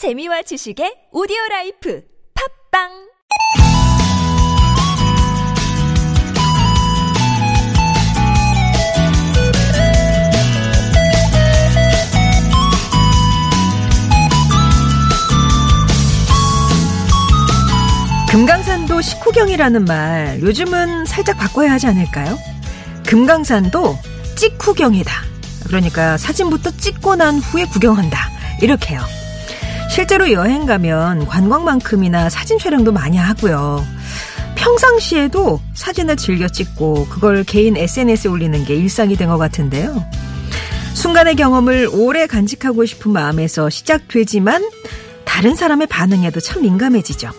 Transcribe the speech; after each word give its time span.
재미와 0.00 0.40
지식의 0.40 1.12
오디오 1.12 1.36
라이프 1.50 2.02
팟빵 2.72 2.88
금강산도 18.30 19.02
식후경이라는 19.02 19.84
말 19.84 20.40
요즘은 20.40 21.04
살짝 21.04 21.36
바꿔야 21.36 21.72
하지 21.72 21.88
않을까요? 21.88 22.38
금강산도 23.06 23.98
찍후경이다. 24.38 25.12
그러니까 25.66 26.16
사진부터 26.16 26.70
찍고 26.78 27.16
난 27.16 27.38
후에 27.38 27.66
구경한다. 27.66 28.30
이렇게요. 28.62 29.19
실제로 29.90 30.30
여행 30.32 30.66
가면 30.66 31.26
관광만큼이나 31.26 32.30
사진 32.30 32.58
촬영도 32.58 32.92
많이 32.92 33.16
하고요. 33.16 33.84
평상시에도 34.56 35.60
사진을 35.74 36.16
즐겨 36.16 36.48
찍고 36.48 37.06
그걸 37.08 37.44
개인 37.44 37.76
SNS에 37.76 38.30
올리는 38.30 38.64
게 38.64 38.74
일상이 38.76 39.16
된 39.16 39.28
것 39.28 39.38
같은데요. 39.38 40.04
순간의 40.94 41.36
경험을 41.36 41.88
오래 41.92 42.26
간직하고 42.26 42.84
싶은 42.84 43.12
마음에서 43.12 43.70
시작되지만 43.70 44.68
다른 45.24 45.54
사람의 45.54 45.86
반응에도 45.86 46.40
참 46.40 46.62
민감해지죠. 46.62 47.30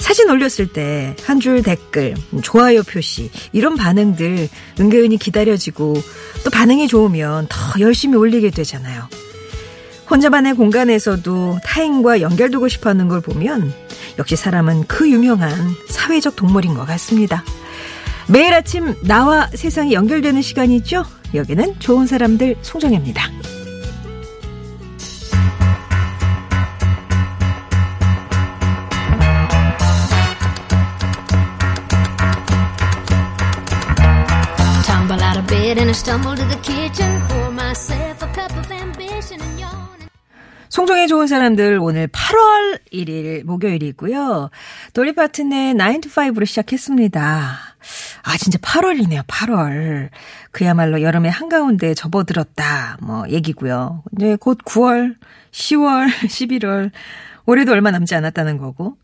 사진 0.00 0.30
올렸을 0.30 0.72
때 0.72 1.14
한 1.26 1.40
줄 1.40 1.62
댓글, 1.62 2.14
좋아요 2.42 2.82
표시 2.82 3.30
이런 3.52 3.76
반응들 3.76 4.48
은근히 4.80 5.18
기다려지고 5.18 5.94
또 6.44 6.50
반응이 6.50 6.88
좋으면 6.88 7.46
더 7.48 7.80
열심히 7.80 8.16
올리게 8.16 8.50
되잖아요. 8.50 9.08
혼자만의 10.10 10.54
공간에서도 10.54 11.60
타인과 11.64 12.20
연결되고 12.20 12.66
싶어 12.68 12.90
하는 12.90 13.08
걸 13.08 13.20
보면 13.20 13.72
역시 14.18 14.34
사람은 14.36 14.84
그 14.88 15.08
유명한 15.08 15.52
사회적 15.88 16.34
동물인 16.34 16.74
것 16.74 16.84
같습니다. 16.86 17.44
매일 18.28 18.52
아침 18.52 18.94
나와 19.02 19.48
세상이 19.54 19.92
연결되는 19.92 20.42
시간이죠. 20.42 21.04
여기는 21.34 21.78
좋은 21.78 22.06
사람들 22.06 22.56
송정혜입니다. 22.62 23.30
송정의 40.70 41.08
좋은 41.08 41.26
사람들 41.26 41.80
오늘 41.82 42.06
8월 42.06 42.78
1일 42.92 43.42
목요일이고요. 43.42 44.50
도리 44.94 45.16
파튼의 45.16 45.74
9 45.74 46.00
to 46.00 46.12
5로 46.12 46.46
시작했습니다. 46.46 47.58
아 48.22 48.36
진짜 48.38 48.56
8월이네요. 48.58 49.26
8월. 49.26 50.10
그야말로 50.52 51.02
여름의 51.02 51.32
한가운데 51.32 51.94
접어들었다. 51.94 52.98
뭐 53.02 53.28
얘기고요. 53.28 54.04
이제 54.16 54.36
곧 54.36 54.58
9월, 54.58 55.16
10월, 55.50 56.06
11월. 56.08 56.92
올해도 57.46 57.72
얼마 57.72 57.90
남지 57.90 58.14
않았다는 58.14 58.56
거고. 58.56 58.96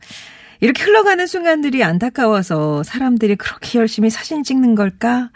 이렇게 0.61 0.85
흘러가는 0.85 1.27
순간들이 1.27 1.83
안타까워서 1.83 2.85
사람들이 2.85 3.35
그렇게 3.35 3.81
열심히 3.81 4.09
사진 4.09 4.45
찍는 4.45 4.77
걸까? 4.77 5.31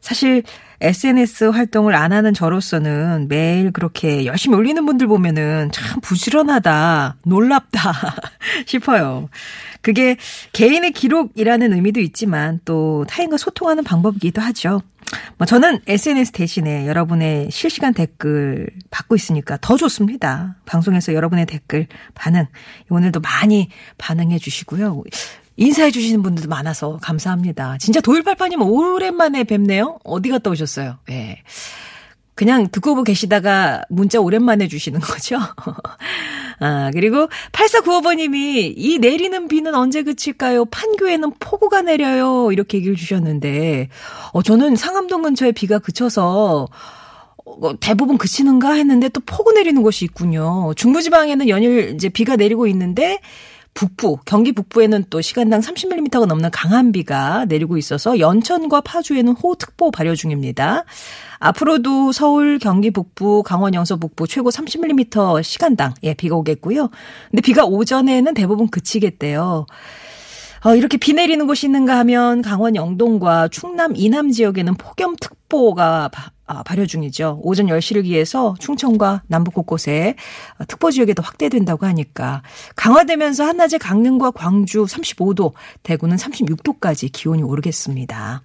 사실 0.00 0.42
SNS 0.80 1.44
활동을 1.44 1.94
안 1.94 2.12
하는 2.12 2.32
저로서는 2.32 3.26
매일 3.28 3.70
그렇게 3.70 4.24
열심히 4.24 4.56
올리는 4.56 4.84
분들 4.86 5.06
보면은 5.06 5.70
참 5.72 6.00
부지런하다, 6.00 7.16
놀랍다 7.24 7.92
싶어요. 8.66 9.28
그게 9.82 10.16
개인의 10.52 10.92
기록이라는 10.92 11.72
의미도 11.72 12.00
있지만 12.00 12.60
또 12.64 13.04
타인과 13.08 13.36
소통하는 13.36 13.84
방법이기도 13.84 14.40
하죠. 14.40 14.80
뭐 15.38 15.46
저는 15.46 15.80
SNS 15.86 16.32
대신에 16.32 16.86
여러분의 16.86 17.50
실시간 17.50 17.92
댓글 17.92 18.68
받고 18.90 19.16
있으니까 19.16 19.58
더 19.60 19.76
좋습니다. 19.76 20.56
방송에서 20.66 21.14
여러분의 21.14 21.46
댓글 21.46 21.86
반응 22.14 22.46
오늘도 22.88 23.20
많이 23.20 23.68
반응해 23.98 24.38
주시고요. 24.38 25.02
인사해 25.56 25.90
주시는 25.90 26.22
분들도 26.22 26.48
많아서 26.48 26.98
감사합니다. 27.02 27.78
진짜 27.78 28.00
도일팔파님 28.00 28.62
오랜만에 28.62 29.44
뵙네요. 29.44 29.98
어디 30.04 30.30
갔다 30.30 30.50
오셨어요? 30.50 30.98
예. 31.10 31.12
네. 31.12 31.42
그냥 32.40 32.68
듣고 32.72 32.94
보고 32.94 33.04
계시다가 33.04 33.82
문자 33.90 34.18
오랜만에 34.18 34.66
주시는 34.66 35.00
거죠. 35.00 35.36
아, 36.58 36.90
그리고 36.94 37.28
8495번님이 37.52 38.72
이 38.74 38.98
내리는 38.98 39.46
비는 39.46 39.74
언제 39.74 40.02
그칠까요? 40.02 40.64
판교에는 40.64 41.32
폭우가 41.38 41.82
내려요. 41.82 42.50
이렇게 42.50 42.78
얘기를 42.78 42.96
주셨는데, 42.96 43.90
어, 44.32 44.42
저는 44.42 44.76
상암동 44.76 45.20
근처에 45.20 45.52
비가 45.52 45.78
그쳐서 45.78 46.66
어, 47.44 47.78
대부분 47.78 48.16
그치는가 48.16 48.72
했는데 48.72 49.10
또 49.10 49.20
폭우 49.26 49.52
내리는 49.52 49.82
곳이 49.82 50.06
있군요. 50.06 50.72
중부지방에는 50.76 51.46
연일 51.50 51.94
이제 51.94 52.08
비가 52.08 52.36
내리고 52.36 52.66
있는데, 52.68 53.20
북부, 53.74 54.18
경기 54.24 54.52
북부에는 54.52 55.04
또 55.10 55.20
시간당 55.20 55.60
30mm가 55.60 56.26
넘는 56.26 56.50
강한 56.50 56.92
비가 56.92 57.44
내리고 57.46 57.76
있어서 57.78 58.18
연천과 58.18 58.82
파주에는 58.82 59.32
호우특보 59.32 59.90
발효 59.90 60.14
중입니다. 60.14 60.84
앞으로도 61.38 62.12
서울, 62.12 62.58
경기 62.58 62.90
북부, 62.90 63.42
강원 63.42 63.74
영서 63.74 63.96
북부 63.96 64.26
최고 64.26 64.50
30mm 64.50 65.42
시간당 65.42 65.94
예, 66.02 66.14
비가 66.14 66.36
오겠고요. 66.36 66.90
근데 67.30 67.40
비가 67.42 67.64
오전에는 67.64 68.34
대부분 68.34 68.68
그치겠대요. 68.68 69.66
어, 70.62 70.74
이렇게 70.74 70.98
비 70.98 71.14
내리는 71.14 71.46
곳이 71.46 71.66
있는가 71.66 71.96
하면 72.00 72.42
강원 72.42 72.76
영동과 72.76 73.48
충남 73.48 73.94
이남 73.96 74.30
지역에는 74.30 74.74
폭염특보가 74.74 76.10
아, 76.52 76.64
발효 76.64 76.84
중이죠. 76.84 77.38
오전 77.44 77.66
10시를 77.66 78.02
기해서 78.02 78.56
충청과 78.58 79.22
남부 79.28 79.52
곳곳에 79.52 80.16
특보 80.66 80.90
지역에도 80.90 81.22
확대된다고 81.22 81.86
하니까 81.86 82.42
강화되면서 82.74 83.44
한낮에 83.44 83.78
강릉과 83.78 84.32
광주 84.32 84.84
35도, 84.84 85.52
대구는 85.84 86.16
36도까지 86.16 87.10
기온이 87.12 87.44
오르겠습니다. 87.44 88.42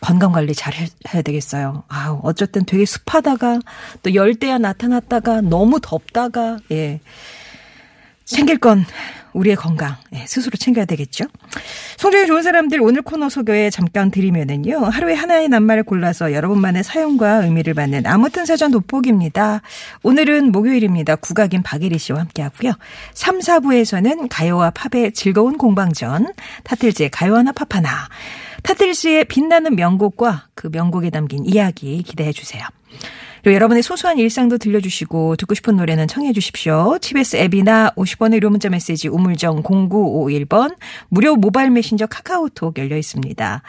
건강 0.00 0.32
관리 0.32 0.54
잘 0.54 0.72
해야 1.12 1.20
되겠어요. 1.20 1.84
아, 1.88 2.18
어쨌든 2.22 2.64
되게 2.64 2.86
습하다가 2.86 3.60
또 4.02 4.14
열대야 4.14 4.56
나타났다가 4.56 5.42
너무 5.42 5.78
덥다가 5.78 6.56
예. 6.70 7.00
챙길 8.24 8.58
건 8.58 8.84
우리의 9.32 9.56
건강 9.56 9.96
예, 10.14 10.24
스스로 10.26 10.56
챙겨야 10.56 10.84
되겠죠. 10.84 11.24
성적이 11.96 12.26
좋은 12.26 12.42
사람들 12.42 12.80
오늘 12.80 13.02
코너 13.02 13.28
소개에 13.28 13.70
잠깐 13.70 14.10
드리면은요. 14.10 14.84
하루에 14.86 15.14
하나의 15.14 15.48
낱말을 15.48 15.84
골라서 15.84 16.32
여러분만의 16.32 16.84
사용과 16.84 17.44
의미를 17.44 17.74
받는 17.74 18.06
아무튼 18.06 18.44
사전 18.44 18.70
돋보기입니다. 18.70 19.62
오늘은 20.02 20.52
목요일입니다. 20.52 21.16
국악인 21.16 21.62
박예리 21.62 21.98
씨와 21.98 22.20
함께하고요. 22.20 22.72
3, 23.14 23.38
4부에서는 23.38 24.26
가요와 24.28 24.70
팝의 24.70 25.12
즐거운 25.12 25.56
공방전 25.56 26.32
타틀즈의 26.64 27.10
가요 27.10 27.36
하나 27.36 27.52
팝 27.52 27.74
하나 27.74 28.08
타틀즈의 28.62 29.24
빛나는 29.26 29.76
명곡과 29.76 30.48
그 30.54 30.68
명곡에 30.70 31.10
담긴 31.10 31.44
이야기 31.46 32.02
기대해 32.02 32.32
주세요. 32.32 32.62
그리고 33.42 33.56
여러분의 33.56 33.82
소소한 33.82 34.18
일상도 34.18 34.56
들려주시고 34.58 35.36
듣고 35.36 35.54
싶은 35.54 35.76
노래는 35.76 36.06
청해 36.06 36.32
주십시오. 36.32 36.96
TBS 37.00 37.36
앱이나 37.36 37.90
50원의 37.96 38.34
유료 38.36 38.50
문자 38.50 38.68
메시지 38.68 39.08
우물정 39.08 39.62
0951번 39.62 40.76
무료 41.08 41.34
모바일 41.34 41.70
메신저 41.70 42.06
카카오톡 42.06 42.78
열려 42.78 42.96
있습니다. 42.96 43.62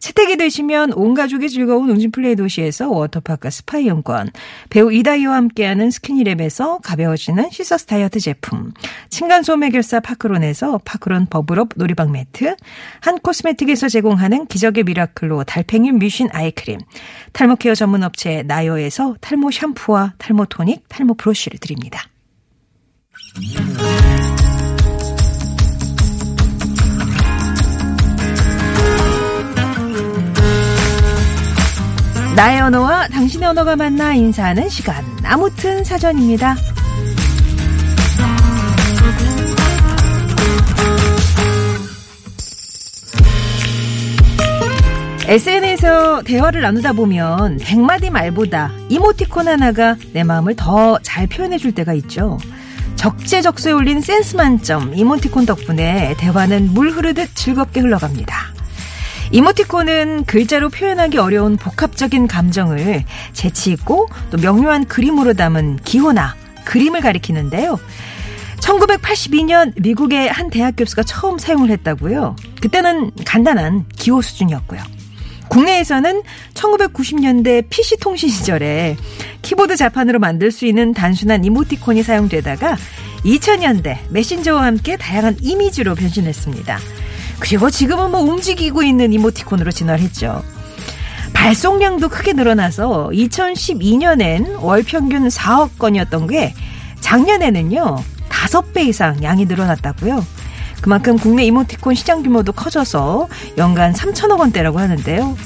채택이 0.00 0.38
되시면 0.38 0.94
온 0.94 1.14
가족이 1.14 1.48
즐거운 1.50 1.90
웅진플레이도시에서 1.90 2.88
워터파크 2.88 3.50
스파 3.50 3.78
이용권, 3.78 4.30
배우 4.70 4.90
이다희와 4.92 5.36
함께하는 5.36 5.90
스키니랩에서 5.90 6.80
가벼워지는 6.82 7.50
시서스 7.50 7.84
다이어트 7.84 8.18
제품, 8.18 8.72
층간소음 9.10 9.62
해결사 9.62 10.00
파크론에서 10.00 10.80
파크론 10.84 11.26
버블업 11.26 11.70
놀이방 11.76 12.12
매트, 12.12 12.56
한 13.00 13.18
코스메틱에서 13.18 13.88
제공하는 13.88 14.46
기적의 14.46 14.84
미라클로 14.84 15.44
달팽이 15.44 15.92
뮤신 15.92 16.28
아이크림, 16.32 16.80
탈모 17.32 17.56
케어 17.56 17.74
전문 17.74 18.02
업체 18.02 18.42
나요에서 18.42 19.16
탈모 19.20 19.50
샴푸와 19.50 20.14
탈모 20.16 20.46
토닉, 20.46 20.88
탈모 20.88 21.14
브러쉬를 21.14 21.58
드립니다. 21.58 22.02
나의 32.40 32.58
언어와 32.62 33.06
당신의 33.08 33.50
언어가 33.50 33.76
만나 33.76 34.14
인사하는 34.14 34.70
시간. 34.70 35.04
아무튼 35.24 35.84
사전입니다. 35.84 36.56
SNS에서 45.26 46.22
대화를 46.22 46.62
나누다 46.62 46.94
보면 46.94 47.58
100마디 47.58 48.08
말보다 48.08 48.72
이모티콘 48.88 49.46
하나가 49.46 49.96
내 50.14 50.24
마음을 50.24 50.56
더 50.56 50.98
잘 51.02 51.26
표현해 51.26 51.58
줄 51.58 51.72
때가 51.74 51.92
있죠. 51.92 52.38
적재적소에 52.96 53.72
올린 53.72 54.00
센스 54.00 54.34
만점 54.36 54.94
이모티콘 54.94 55.44
덕분에 55.44 56.14
대화는 56.16 56.72
물 56.72 56.88
흐르듯 56.90 57.34
즐겁게 57.34 57.80
흘러갑니다. 57.80 58.49
이모티콘은 59.32 60.24
글자로 60.24 60.70
표현하기 60.70 61.18
어려운 61.18 61.56
복합적인 61.56 62.26
감정을 62.26 63.04
재치있고 63.32 64.08
또 64.30 64.38
명료한 64.38 64.86
그림으로 64.86 65.34
담은 65.34 65.78
기호나 65.84 66.34
그림을 66.64 67.00
가리키는데요. 67.00 67.78
1982년 68.60 69.72
미국의 69.80 70.28
한 70.28 70.50
대학 70.50 70.74
교수가 70.76 71.04
처음 71.04 71.38
사용을 71.38 71.70
했다고요. 71.70 72.36
그때는 72.60 73.12
간단한 73.24 73.86
기호 73.96 74.20
수준이었고요. 74.20 74.80
국내에서는 75.48 76.22
1990년대 76.54 77.68
PC 77.70 77.98
통신 77.98 78.28
시절에 78.28 78.96
키보드 79.42 79.76
자판으로 79.76 80.18
만들 80.18 80.52
수 80.52 80.66
있는 80.66 80.92
단순한 80.92 81.44
이모티콘이 81.44 82.02
사용되다가 82.02 82.76
2000년대 83.24 83.98
메신저와 84.10 84.64
함께 84.64 84.96
다양한 84.96 85.36
이미지로 85.40 85.94
변신했습니다. 85.94 86.78
그리고 87.40 87.70
지금은 87.70 88.10
뭐 88.10 88.20
움직이고 88.20 88.82
있는 88.82 89.12
이모티콘으로 89.12 89.72
진화했죠. 89.72 90.42
발송량도 91.32 92.08
크게 92.08 92.34
늘어나서 92.34 93.10
2012년엔 93.12 94.60
월 94.60 94.82
평균 94.82 95.28
4억 95.28 95.78
건이었던 95.78 96.26
게 96.26 96.54
작년에는요 97.00 97.96
5배 98.28 98.86
이상 98.86 99.22
양이 99.22 99.46
늘어났다고요. 99.46 100.24
그만큼 100.80 101.18
국내 101.18 101.44
이모티콘 101.44 101.94
시장 101.94 102.22
규모도 102.22 102.52
커져서 102.52 103.28
연간 103.58 103.92
3천억 103.92 104.38
원대라고 104.38 104.78
하는데요. 104.78 105.36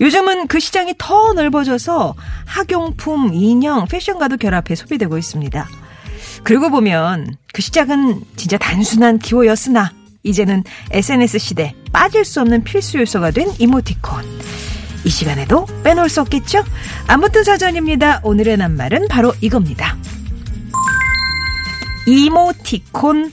요즘은 0.00 0.46
그 0.46 0.60
시장이 0.60 0.94
더 0.96 1.32
넓어져서 1.32 2.14
학용품, 2.46 3.32
인형, 3.34 3.86
패션과도 3.86 4.36
결합해 4.36 4.74
소비되고 4.74 5.18
있습니다. 5.18 5.68
그리고 6.44 6.70
보면 6.70 7.36
그 7.52 7.62
시작은 7.62 8.22
진짜 8.36 8.56
단순한 8.58 9.18
기호였으나 9.18 9.97
이제는 10.28 10.62
SNS 10.90 11.38
시대 11.38 11.74
빠질 11.92 12.24
수 12.24 12.40
없는 12.40 12.62
필수 12.64 12.98
요소가 12.98 13.30
된 13.30 13.48
이모티콘. 13.58 14.22
이 15.04 15.08
시간에도 15.08 15.66
빼놓을 15.84 16.08
수 16.08 16.20
없겠죠? 16.20 16.64
아무튼 17.06 17.44
사전입니다. 17.44 18.20
오늘의 18.24 18.58
낱말은 18.58 19.08
바로 19.08 19.32
이겁니다. 19.40 19.96
이모티콘 22.06 23.32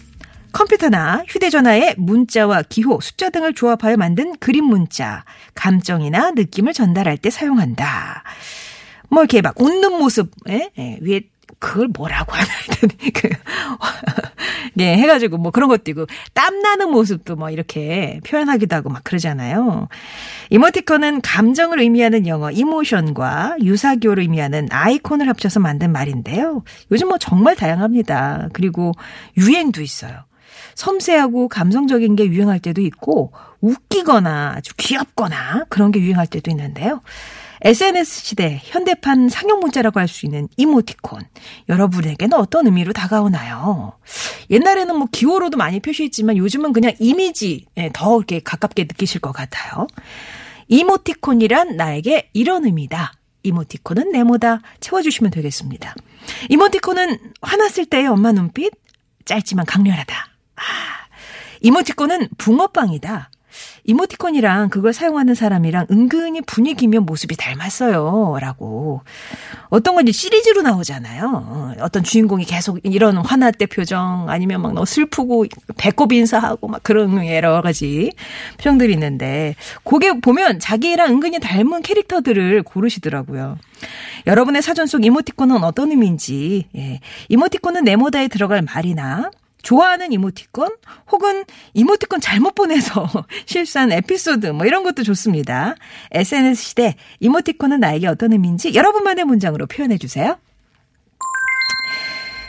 컴퓨터나 0.53 1.25
휴대전화에 1.27 1.95
문자와 1.97 2.63
기호, 2.69 3.01
숫자 3.01 3.29
등을 3.29 3.53
조합하여 3.53 3.97
만든 3.97 4.37
그림 4.37 4.63
문자, 4.65 5.25
감정이나 5.53 6.31
느낌을 6.31 6.71
전달할 6.71 7.17
때 7.17 7.29
사용한다. 7.29 8.23
뭐 9.09 9.23
이렇게 9.23 9.41
막 9.41 9.59
웃는 9.59 9.97
모습, 9.97 10.31
에? 10.47 10.69
에, 10.77 10.97
위에 11.01 11.21
그걸 11.59 11.87
뭐라고 11.87 12.33
하나 12.33 12.47
했더니 12.69 13.11
그 13.13 13.29
예, 14.79 14.97
해가지고 14.97 15.37
뭐 15.37 15.51
그런 15.51 15.69
것도 15.69 15.83
있고 15.91 16.05
땀 16.33 16.61
나는 16.61 16.91
모습도 16.91 17.35
뭐 17.35 17.49
이렇게 17.49 18.19
표현하기도 18.27 18.75
하고 18.75 18.89
막 18.89 19.03
그러잖아요. 19.03 19.87
이모티콘은 20.49 21.21
감정을 21.21 21.79
의미하는 21.79 22.27
영어 22.27 22.51
이모션과 22.51 23.57
유사기호를 23.63 24.23
의미하는 24.23 24.67
아이콘을 24.71 25.29
합쳐서 25.29 25.59
만든 25.59 25.91
말인데요. 25.91 26.63
요즘 26.91 27.07
뭐 27.07 27.17
정말 27.17 27.55
다양합니다. 27.55 28.49
그리고 28.53 28.91
유행도 29.37 29.81
있어요. 29.81 30.25
섬세하고 30.75 31.47
감성적인 31.47 32.15
게 32.15 32.25
유행할 32.25 32.59
때도 32.59 32.81
있고 32.81 33.31
웃기거나 33.61 34.55
아주 34.57 34.73
귀엽거나 34.77 35.65
그런 35.69 35.91
게 35.91 35.99
유행할 35.99 36.27
때도 36.27 36.51
있는데요. 36.51 37.01
SNS 37.61 38.25
시대 38.25 38.61
현대판 38.63 39.29
상용 39.29 39.59
문자라고 39.59 39.99
할 39.99 40.07
수 40.07 40.25
있는 40.25 40.47
이모티콘. 40.57 41.21
여러분에게는 41.69 42.37
어떤 42.37 42.65
의미로 42.67 42.93
다가오나요? 42.93 43.97
옛날에는 44.49 44.95
뭐 44.95 45.07
기호로도 45.11 45.57
많이 45.57 45.79
표시했지만 45.79 46.37
요즘은 46.37 46.73
그냥 46.73 46.93
이미지 46.99 47.65
예, 47.77 47.89
더 47.93 48.17
이렇게 48.17 48.39
가깝게 48.39 48.83
느끼실 48.83 49.21
것 49.21 49.31
같아요. 49.31 49.87
이모티콘이란 50.67 51.75
나에게 51.75 52.29
이런 52.33 52.65
의미다. 52.65 53.13
이모티콘은 53.43 54.11
네모다. 54.11 54.59
채워주시면 54.79 55.31
되겠습니다. 55.31 55.93
이모티콘은 56.49 57.19
화났을 57.41 57.85
때의 57.85 58.07
엄마 58.07 58.31
눈빛? 58.31 58.73
짧지만 59.25 59.65
강렬하다. 59.65 60.15
아, 60.55 60.61
이모티콘은 61.61 62.29
붕어빵이다. 62.37 63.29
이모티콘이랑 63.85 64.69
그걸 64.69 64.93
사용하는 64.93 65.35
사람이랑 65.35 65.87
은근히 65.91 66.41
분위기며 66.41 67.01
모습이 67.01 67.35
닮았어요. 67.35 68.37
라고. 68.39 69.01
어떤 69.69 69.95
건 69.95 70.07
이제 70.07 70.11
시리즈로 70.11 70.61
나오잖아요. 70.61 71.75
어떤 71.79 72.03
주인공이 72.03 72.45
계속 72.45 72.79
이런 72.83 73.17
화날 73.17 73.51
때 73.51 73.65
표정 73.65 74.29
아니면 74.29 74.61
막 74.61 74.73
너무 74.73 74.85
슬프고 74.85 75.45
배꼽 75.77 76.11
인사하고 76.11 76.67
막 76.67 76.81
그런 76.83 77.25
여러 77.27 77.61
가지 77.61 78.11
표정들이 78.57 78.93
있는데 78.93 79.55
그게 79.83 80.19
보면 80.19 80.59
자기랑 80.59 81.11
은근히 81.11 81.39
닮은 81.39 81.81
캐릭터들을 81.81 82.63
고르시더라고요. 82.63 83.57
여러분의 84.27 84.61
사전 84.61 84.87
속 84.87 85.05
이모티콘은 85.05 85.63
어떤 85.63 85.91
의미인지, 85.91 86.67
예. 86.75 86.99
이모티콘은 87.29 87.83
네모다에 87.83 88.27
들어갈 88.27 88.61
말이나 88.61 89.29
좋아하는 89.65 90.13
이모티콘 90.13 90.69
혹은 91.11 91.43
이모티콘 91.73 92.21
잘못 92.21 92.53
보내서 92.53 93.09
실수한 93.47 93.91
에피소드 93.91 94.47
뭐 94.47 94.65
이런 94.65 94.83
것도 94.83 95.03
좋습니다. 95.03 95.75
SNS 96.11 96.63
시대 96.63 96.95
이모티콘은 97.19 97.79
나에게 97.79 98.07
어떤 98.07 98.31
의미인지 98.31 98.75
여러분만의 98.75 99.25
문장으로 99.25 99.65
표현해 99.65 99.97
주세요. 99.97 100.37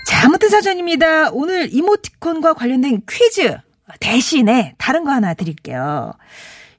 자, 0.06 0.26
아무튼 0.26 0.50
사전입니다. 0.50 1.30
오늘 1.32 1.74
이모티콘과 1.74 2.52
관련된 2.54 3.02
퀴즈 3.10 3.56
대신에 3.98 4.74
다른 4.76 5.04
거 5.04 5.10
하나 5.10 5.32
드릴게요. 5.32 6.12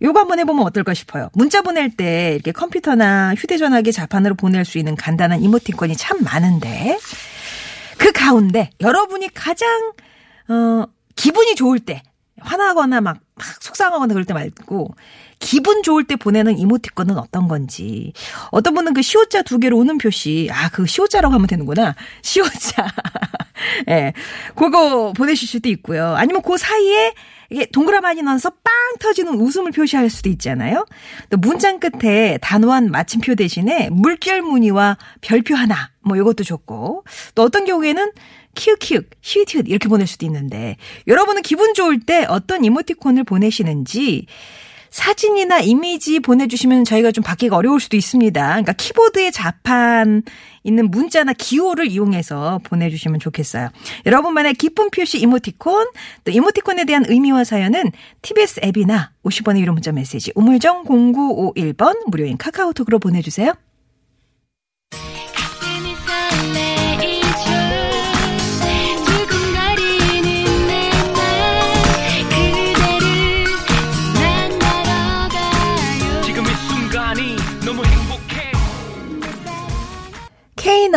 요거 0.03 0.19
한번 0.19 0.37
해보면 0.39 0.63
어떨까 0.67 0.93
싶어요. 0.93 1.29
문자 1.33 1.63
보낼 1.63 1.89
때 1.89 2.33
이렇게 2.35 2.51
컴퓨터나 2.51 3.33
휴대전화기 3.35 3.91
자판으로 3.91 4.35
보낼 4.35 4.65
수 4.65 4.77
있는 4.77 4.95
간단한 4.95 5.41
이모티콘이 5.41 5.95
참 5.95 6.23
많은데 6.23 6.99
그 7.97 8.11
가운데 8.11 8.69
여러분이 8.79 9.33
가장 9.33 9.93
어, 10.49 10.85
기분이 11.15 11.55
좋을 11.55 11.79
때, 11.79 12.03
화나거나 12.39 13.01
막, 13.01 13.17
막 13.35 13.45
속상하거나 13.61 14.13
그럴 14.13 14.25
때 14.25 14.33
말고, 14.33 14.95
기분 15.39 15.83
좋을 15.83 16.03
때 16.05 16.15
보내는 16.15 16.57
이모티콘은 16.57 17.17
어떤 17.17 17.47
건지. 17.47 18.13
어떤 18.51 18.73
분은 18.73 18.93
그 18.93 19.01
시오자 19.01 19.43
두 19.43 19.59
개로 19.59 19.77
오는 19.77 19.97
표시, 19.97 20.49
아, 20.51 20.69
그 20.69 20.85
시오자라고 20.85 21.33
하면 21.33 21.47
되는구나. 21.47 21.95
시오자. 22.21 22.87
예. 23.87 23.93
네, 23.93 24.13
그거 24.55 25.13
보내실 25.13 25.47
수도 25.47 25.69
있고요. 25.69 26.15
아니면 26.15 26.41
그 26.41 26.57
사이에 26.57 27.13
이게 27.49 27.65
동그라미 27.67 28.21
넣어서 28.23 28.49
빵 28.49 28.73
터지는 28.99 29.35
웃음을 29.35 29.71
표시할 29.71 30.09
수도 30.09 30.29
있잖아요. 30.29 30.85
또 31.29 31.37
문장 31.37 31.79
끝에 31.79 32.37
단호한 32.41 32.91
마침표 32.91 33.35
대신에 33.35 33.89
물결 33.89 34.41
무늬와 34.41 34.97
별표 35.21 35.55
하나, 35.55 35.91
뭐 36.01 36.17
이것도 36.17 36.43
좋고. 36.43 37.05
또 37.35 37.43
어떤 37.43 37.65
경우에는 37.65 38.11
키읔키읔, 38.57 39.09
히읗히읗 39.21 39.67
이렇게 39.69 39.87
보낼 39.87 40.07
수도 40.07 40.25
있는데 40.25 40.75
여러분은 41.07 41.43
기분 41.43 41.73
좋을 41.73 41.99
때 41.99 42.25
어떤 42.27 42.65
이모티콘을 42.65 43.23
보내시는지 43.23 44.25
사진이나 44.89 45.59
이미지 45.59 46.19
보내주시면 46.19 46.85
저희가 46.85 47.11
좀 47.11 47.23
받기가 47.23 47.55
어려울 47.55 47.79
수도 47.79 47.97
있습니다. 47.97 48.41
그러니까 48.41 48.73
키보드에 48.73 49.31
자판 49.31 50.23
있는 50.63 50.89
문자나 50.89 51.33
기호를 51.33 51.87
이용해서 51.87 52.59
보내주시면 52.63 53.19
좋겠어요. 53.19 53.69
여러분만의 54.05 54.55
기쁜 54.55 54.89
표시 54.89 55.19
이모티콘, 55.19 55.87
또 56.23 56.31
이모티콘에 56.31 56.85
대한 56.85 57.05
의미와 57.07 57.43
사연은 57.43 57.91
TBS 58.21 58.61
앱이나 58.63 59.11
50번의 59.23 59.59
유료 59.59 59.73
문자 59.73 59.91
메시지 59.91 60.31
우물정 60.35 60.85
0951번 60.85 62.09
무료인 62.09 62.37
카카오톡으로 62.37 62.99
보내주세요. 62.99 63.53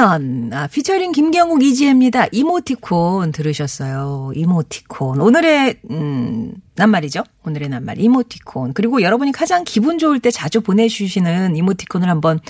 케이넌, 0.00 0.50
아, 0.54 0.66
피처링 0.66 1.12
김경욱 1.12 1.62
이지혜입니다. 1.62 2.28
이모티콘 2.32 3.32
들으셨어요. 3.32 4.32
이모티콘. 4.34 5.20
오늘의, 5.20 5.76
음, 5.90 6.54
낱말이죠. 6.74 7.22
오늘의 7.44 7.68
낱말. 7.68 8.00
이모티콘. 8.00 8.72
그리고 8.72 9.02
여러분이 9.02 9.32
가장 9.32 9.62
기분 9.64 9.98
좋을 9.98 10.18
때 10.18 10.30
자주 10.30 10.62
보내주시는 10.62 11.54
이모티콘을 11.54 12.08
한번 12.08 12.40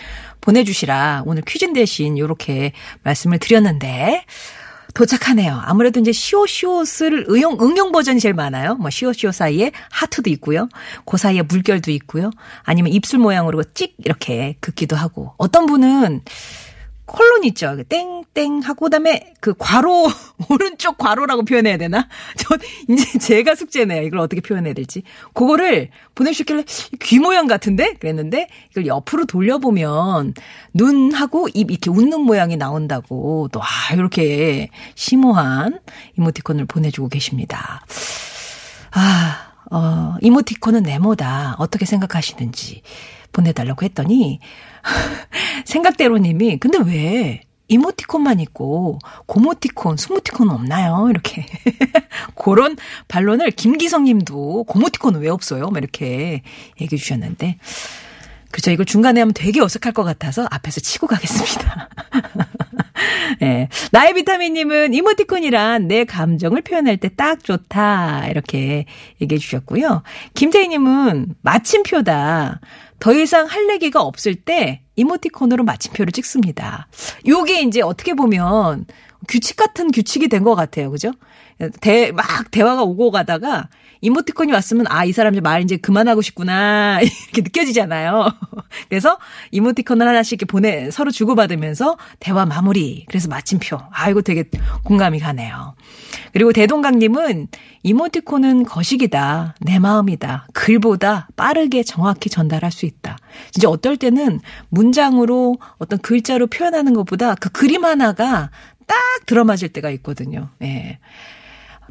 보내주시라. 0.40 1.24
오늘 1.26 1.42
퀴즈 1.44 1.72
대신 1.72 2.16
이렇게 2.16 2.72
말씀을 3.02 3.38
드렸는데, 3.40 4.24
도착하네요. 4.94 5.60
아무래도 5.64 5.98
이제 5.98 6.12
시오시오스를 6.12 7.26
응용, 7.30 7.58
응용 7.60 7.90
버전이 7.90 8.20
제일 8.20 8.34
많아요. 8.34 8.76
뭐 8.76 8.90
시오시오 8.90 9.32
사이에 9.32 9.72
하트도 9.90 10.30
있고요. 10.30 10.68
그 11.04 11.16
사이에 11.16 11.42
물결도 11.42 11.90
있고요. 11.92 12.30
아니면 12.62 12.92
입술 12.92 13.18
모양으로 13.18 13.62
찍 13.74 13.94
이렇게 13.98 14.56
긋기도 14.60 14.96
하고. 14.96 15.34
어떤 15.36 15.66
분은 15.66 16.22
콜론 17.10 17.44
있죠. 17.44 17.74
그 17.76 17.84
땡땡 17.84 18.60
하고 18.60 18.86
그다음에 18.86 19.32
그 19.40 19.54
괄호 19.58 20.08
오른쪽 20.48 20.96
괄호라고 20.96 21.44
표현해야 21.44 21.76
되나? 21.76 22.08
저 22.36 22.56
이제 22.88 23.18
제가 23.18 23.54
숙제네요. 23.54 24.02
이걸 24.02 24.20
어떻게 24.20 24.40
표현해야 24.40 24.74
될지. 24.74 25.02
그거를 25.34 25.90
보내주셨길래 26.14 26.64
귀 27.00 27.18
모양 27.18 27.46
같은데 27.46 27.94
그랬는데 27.94 28.48
이걸 28.70 28.86
옆으로 28.86 29.26
돌려보면 29.26 30.34
눈하고 30.72 31.48
입 31.54 31.70
이렇게 31.70 31.90
웃는 31.90 32.20
모양이 32.20 32.56
나온다고 32.56 33.48
또 33.52 33.60
아, 33.60 33.94
이렇게 33.94 34.70
심오한 34.94 35.80
이모티콘을 36.16 36.66
보내주고 36.66 37.08
계십니다. 37.08 37.84
아, 38.92 39.52
어, 39.70 40.16
이모티콘은 40.20 40.82
네모다. 40.84 41.56
어떻게 41.58 41.86
생각하시는지 41.86 42.82
보내달라고 43.32 43.84
했더니 43.84 44.40
생각대로님이 45.64 46.58
근데 46.58 46.78
왜 46.84 47.42
이모티콘만 47.68 48.40
있고 48.40 48.98
고모티콘, 49.26 49.96
스모티콘 49.96 50.50
없나요? 50.50 51.06
이렇게 51.08 51.46
그런 52.34 52.76
반론을 53.06 53.52
김기성님도 53.52 54.64
고모티콘은 54.64 55.20
왜 55.20 55.28
없어요? 55.28 55.68
막 55.68 55.78
이렇게 55.78 56.42
얘기해 56.80 56.98
주셨는데 56.98 57.58
그렇죠. 58.50 58.72
이걸 58.72 58.84
중간에 58.86 59.20
하면 59.20 59.32
되게 59.32 59.60
어색할 59.60 59.92
것 59.92 60.02
같아서 60.02 60.46
앞에서 60.50 60.80
치고 60.80 61.06
가겠습니다. 61.06 61.88
예. 63.42 63.46
네. 63.46 63.68
나의 63.92 64.14
비타민님은 64.14 64.92
이모티콘이란 64.92 65.86
내 65.88 66.04
감정을 66.04 66.62
표현할 66.62 66.96
때 66.96 67.08
딱 67.16 67.44
좋다. 67.44 68.28
이렇게 68.28 68.86
얘기해 69.20 69.38
주셨고요. 69.38 70.02
김태희님은 70.34 71.34
마침표다. 71.42 72.60
더 73.00 73.12
이상 73.14 73.46
할 73.46 73.68
얘기가 73.70 74.00
없을 74.02 74.34
때 74.34 74.82
이모티콘으로 74.96 75.64
마침표를 75.64 76.12
찍습니다. 76.12 76.86
요게 77.26 77.62
이제 77.62 77.80
어떻게 77.80 78.14
보면 78.14 78.86
규칙 79.28 79.56
같은 79.56 79.90
규칙이 79.90 80.28
된 80.28 80.44
것 80.44 80.54
같아요. 80.54 80.90
그죠? 80.90 81.12
대, 81.80 82.12
막 82.12 82.50
대화가 82.50 82.82
오고 82.82 83.10
가다가 83.10 83.68
이모티콘이 84.02 84.52
왔으면 84.52 84.86
아, 84.88 85.04
이 85.04 85.12
사람 85.12 85.34
이제 85.34 85.40
말 85.40 85.62
이제 85.62 85.76
그만하고 85.76 86.22
싶구나. 86.22 87.00
이렇게 87.02 87.42
느껴지잖아요. 87.42 88.32
그래서 88.88 89.18
이모티콘을 89.50 90.06
하나씩 90.06 90.32
이렇게 90.32 90.46
보내, 90.46 90.90
서로 90.90 91.10
주고받으면서 91.10 91.96
대화 92.18 92.46
마무리. 92.46 93.04
그래서 93.08 93.28
마침표. 93.28 93.78
아, 93.90 94.10
이거 94.10 94.22
되게 94.22 94.44
공감이 94.84 95.18
가네요. 95.20 95.74
그리고 96.32 96.52
대동강님은 96.52 97.48
이모티콘은 97.82 98.64
거식이다. 98.64 99.56
내 99.60 99.78
마음이다. 99.78 100.48
글보다 100.52 101.28
빠르게 101.36 101.82
정확히 101.82 102.30
전달할 102.30 102.70
수 102.72 102.86
있다. 102.86 103.18
진짜 103.50 103.68
어떨 103.68 103.96
때는 103.96 104.40
문장으로 104.68 105.56
어떤 105.78 105.98
글자로 105.98 106.46
표현하는 106.46 106.94
것보다 106.94 107.34
그 107.34 107.50
그림 107.50 107.84
하나가 107.84 108.50
딱 108.86 108.96
들어맞을 109.26 109.68
때가 109.68 109.90
있거든요. 109.90 110.50
예. 110.62 110.98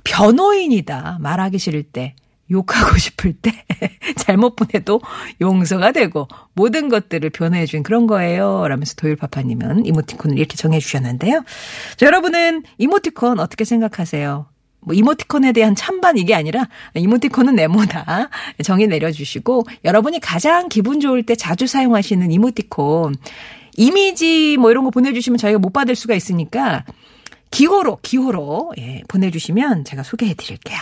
변호인이다. 0.03 1.17
말하기 1.21 1.57
싫을 1.57 1.83
때. 1.83 2.15
욕하고 2.51 2.97
싶을 2.97 3.33
때 3.33 3.51
잘못 4.17 4.55
보내도 4.55 5.01
용서가 5.39 5.91
되고 5.91 6.27
모든 6.53 6.89
것들을 6.89 7.29
변호해준 7.29 7.83
그런 7.83 8.07
거예요. 8.07 8.67
라면서 8.67 8.95
도일파파님은 8.95 9.85
이모티콘을 9.85 10.37
이렇게 10.37 10.55
정해주셨는데요. 10.55 11.43
자, 11.97 12.05
여러분은 12.05 12.63
이모티콘 12.79 13.39
어떻게 13.39 13.65
생각하세요? 13.65 14.47
뭐 14.81 14.95
이모티콘에 14.95 15.51
대한 15.51 15.75
찬반 15.75 16.17
이게 16.17 16.33
아니라 16.33 16.69
이모티콘은 16.95 17.55
네모다 17.55 18.29
정의 18.63 18.87
내려주시고 18.87 19.65
여러분이 19.83 20.19
가장 20.21 20.69
기분 20.69 20.99
좋을 21.01 21.23
때 21.23 21.35
자주 21.35 21.67
사용하시는 21.67 22.31
이모티콘 22.31 23.15
이미지 23.75 24.57
뭐 24.57 24.71
이런 24.71 24.85
거 24.85 24.89
보내주시면 24.89 25.37
저희가 25.37 25.59
못 25.59 25.73
받을 25.73 25.95
수가 25.95 26.15
있으니까 26.15 26.85
기호로 27.51 27.99
기호로 28.01 28.73
예, 28.79 29.03
보내주시면 29.07 29.85
제가 29.85 30.03
소개해 30.03 30.33
드릴게요. 30.35 30.77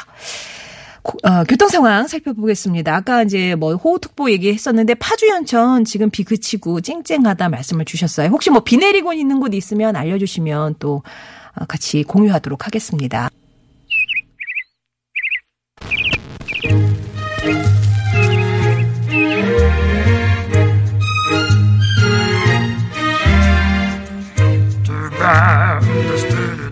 어, 1.23 1.43
교통 1.45 1.69
상황 1.69 2.05
살펴보겠습니다. 2.07 2.93
아까 2.93 3.23
이제 3.23 3.55
뭐 3.55 3.75
호우특보 3.75 4.29
얘기했었는데 4.31 4.95
파주 4.95 5.29
연천 5.29 5.85
지금 5.85 6.09
비 6.09 6.23
그치고 6.25 6.81
쨍쨍하다 6.81 7.47
말씀을 7.49 7.85
주셨어요. 7.85 8.27
혹시 8.29 8.49
뭐 8.49 8.61
비 8.61 8.75
내리고 8.77 9.13
있는 9.13 9.39
곳 9.39 9.53
있으면 9.53 9.95
알려주시면 9.95 10.75
또 10.79 11.03
어, 11.55 11.65
같이 11.65 12.03
공유하도록 12.03 12.65
하겠습니다. 12.65 13.29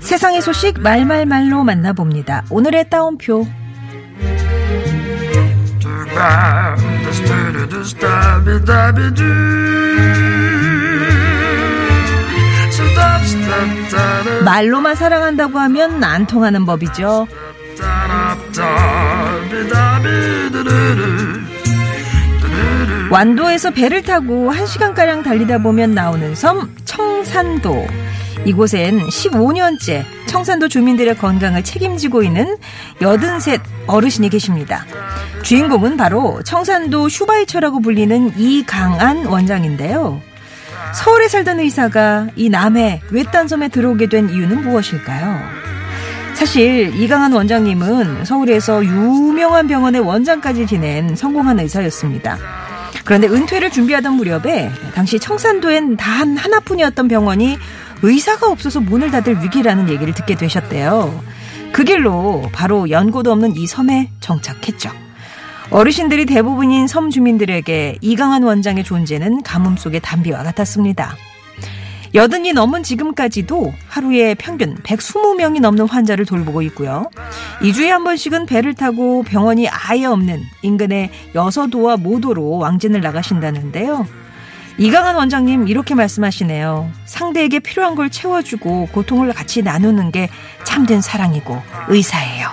세상의 0.06 0.40
소식 0.40 0.80
말말말로 0.82 1.64
만나봅니다. 1.64 2.46
오늘의 2.52 2.92
따옴표. 2.92 3.44
말로만 14.46 14.96
사랑한다고 14.96 15.58
하면 15.58 16.04
안 16.04 16.28
통하는 16.28 16.68
법이죠. 16.68 17.28
완도에서 23.10 23.72
배를 23.72 24.04
타고 24.04 24.52
1시간가량 24.54 25.24
달리다 25.24 25.58
보면 25.58 25.96
나오는 25.96 26.36
섬 26.36 26.72
청산도. 26.86 28.05
이곳엔 28.46 29.08
15년째 29.08 30.06
청산도 30.28 30.68
주민들의 30.68 31.18
건강을 31.18 31.64
책임지고 31.64 32.24
있는 32.24 32.58
83 33.00 33.60
어르신이 33.88 34.30
계십니다. 34.30 34.86
주인공은 35.44 35.98
바로 35.98 36.42
청산도 36.44 37.10
슈바이처라고 37.10 37.82
불리는 37.82 38.34
이강안 38.38 39.26
원장인데요. 39.26 40.22
서울에 40.94 41.28
살던 41.28 41.60
의사가 41.60 42.28
이 42.36 42.50
남해 42.50 43.02
외딴 43.12 43.48
섬에 43.48 43.68
들어오게 43.68 44.08
된 44.08 44.30
이유는 44.30 44.62
무엇일까요? 44.62 45.40
사실 46.36 46.94
이강한 46.96 47.32
원장님은 47.32 48.26
서울에서 48.26 48.84
유명한 48.84 49.68
병원의 49.68 50.02
원장까지 50.02 50.68
지낸 50.68 51.16
성공한 51.16 51.60
의사였습니다. 51.60 52.38
그런데 53.06 53.28
은퇴를 53.28 53.72
준비하던 53.72 54.14
무렵에 54.14 54.72
당시 54.94 55.20
청산도엔 55.20 55.96
단 55.96 56.38
하나뿐이었던 56.38 57.08
병원이 57.08 57.58
의사가 58.06 58.52
없어서 58.52 58.80
문을 58.82 59.10
닫을 59.10 59.44
위기라는 59.44 59.90
얘기를 59.90 60.14
듣게 60.14 60.36
되셨대요. 60.36 61.24
그 61.72 61.84
길로 61.84 62.48
바로 62.54 62.90
연고도 62.90 63.32
없는 63.32 63.56
이 63.56 63.66
섬에 63.66 64.12
정착했죠. 64.20 64.92
어르신들이 65.72 66.28
대부분인 66.28 66.86
섬 66.88 67.10
주민들에게 67.10 67.98
이강한 68.02 68.44
원장의 68.44 68.84
존재는 68.84 69.42
가뭄 69.42 69.76
속의 69.76 70.02
담비와 70.02 70.44
같았습니다. 70.44 71.16
여든이 72.14 72.54
넘은 72.54 72.84
지금까지도 72.84 73.74
하루에 73.88 74.36
평균 74.36 74.76
120명이 74.76 75.60
넘는 75.60 75.88
환자를 75.88 76.26
돌보고 76.26 76.62
있고요. 76.62 77.10
2주에 77.62 77.88
한 77.88 78.04
번씩은 78.04 78.46
배를 78.46 78.76
타고 78.76 79.24
병원이 79.24 79.68
아예 79.68 80.06
없는 80.06 80.44
인근의 80.62 81.10
여서도와 81.34 81.98
모도로 81.98 82.58
왕진을 82.60 83.02
나가신다는데요. 83.02 84.08
이강한 84.78 85.16
원장님 85.16 85.68
이렇게 85.68 85.96
말씀하시네요. 85.96 86.92
상대에게 87.06 87.60
필요한 87.60 87.96
걸 87.96 88.10
채워주고 88.10 88.90
고통을 88.92 89.32
같이 89.34 89.62
나누는 89.62 90.12
게 90.12 90.30
참된 90.64 91.02
사랑이고 91.02 91.62
의사예요. 91.88 92.50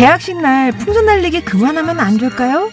개학식 0.00 0.40
날 0.40 0.72
풍선 0.72 1.04
날리기 1.04 1.42
그만하면 1.42 2.00
안 2.00 2.16
될까요? 2.16 2.70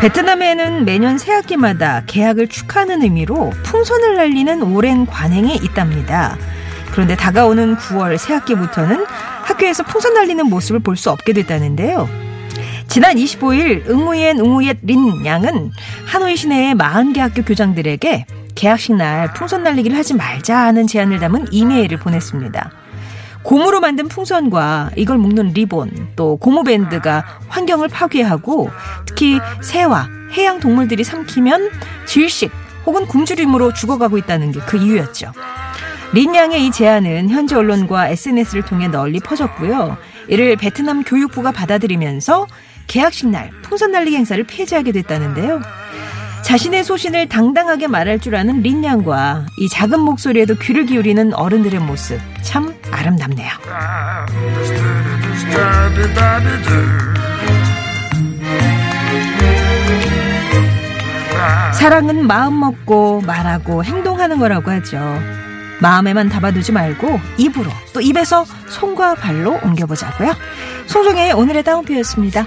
베트남에는 0.00 0.86
매년 0.86 1.18
새학기마다 1.18 2.04
개학을 2.06 2.48
축하하는 2.48 3.02
의미로 3.02 3.50
풍선을 3.62 4.16
날리는 4.16 4.62
오랜 4.62 5.04
관행이 5.04 5.56
있답니다. 5.56 6.38
그런데 6.92 7.14
다가오는 7.14 7.76
9월 7.76 8.16
새학기부터는 8.16 9.04
학교에서 9.44 9.82
풍선 9.82 10.14
날리는 10.14 10.46
모습을 10.46 10.80
볼 10.80 10.96
수 10.96 11.10
없게 11.10 11.34
됐다는데요. 11.34 12.08
지난 12.88 13.16
25일 13.16 13.86
응우옌 13.86 14.38
응우옌 14.38 14.78
린 14.82 15.26
양은 15.26 15.72
하노이 16.06 16.36
시내의 16.36 16.74
40개 16.74 17.18
학교 17.18 17.42
교장들에게 17.42 18.24
개학식 18.58 18.96
날 18.96 19.32
풍선 19.34 19.62
날리기를 19.62 19.96
하지 19.96 20.14
말자 20.14 20.58
하는 20.58 20.88
제안을 20.88 21.20
담은 21.20 21.46
이메일을 21.52 21.96
보냈습니다. 21.98 22.72
고무로 23.44 23.78
만든 23.78 24.08
풍선과 24.08 24.90
이걸 24.96 25.16
묶는 25.16 25.52
리본, 25.52 26.08
또 26.16 26.36
고무밴드가 26.38 27.24
환경을 27.46 27.86
파괴하고 27.86 28.68
특히 29.06 29.38
새와 29.62 30.08
해양 30.36 30.58
동물들이 30.58 31.04
삼키면 31.04 31.70
질식 32.06 32.50
혹은 32.84 33.06
굶주림으로 33.06 33.74
죽어가고 33.74 34.18
있다는 34.18 34.50
게 34.50 34.58
그 34.66 34.76
이유였죠. 34.76 35.32
린양의 36.12 36.66
이 36.66 36.72
제안은 36.72 37.30
현지 37.30 37.54
언론과 37.54 38.08
SNS를 38.08 38.62
통해 38.62 38.88
널리 38.88 39.20
퍼졌고요. 39.20 39.96
이를 40.26 40.56
베트남 40.56 41.04
교육부가 41.04 41.52
받아들이면서 41.52 42.48
개학식 42.88 43.28
날 43.28 43.52
풍선 43.62 43.92
날리기 43.92 44.16
행사를 44.16 44.42
폐지하게 44.42 44.90
됐다는데요. 44.90 45.60
자신의 46.48 46.82
소신을 46.82 47.28
당당하게 47.28 47.88
말할 47.88 48.20
줄 48.20 48.34
아는 48.34 48.62
린양과 48.62 49.48
이 49.58 49.68
작은 49.68 50.00
목소리에도 50.00 50.54
귀를 50.54 50.86
기울이는 50.86 51.34
어른들의 51.34 51.78
모습 51.80 52.18
참 52.40 52.74
아름답네요. 52.90 53.50
사랑은 61.74 62.26
마음 62.26 62.60
먹고 62.60 63.20
말하고 63.26 63.84
행동하는 63.84 64.38
거라고 64.38 64.70
하죠. 64.70 64.98
마음에만 65.82 66.30
담아두지 66.30 66.72
말고 66.72 67.20
입으로 67.36 67.70
또 67.92 68.00
입에서 68.00 68.46
손과 68.68 69.16
발로 69.16 69.60
옮겨보자고요. 69.62 70.32
송송의 70.86 71.32
오늘의 71.34 71.62
다운표였습니다. 71.62 72.46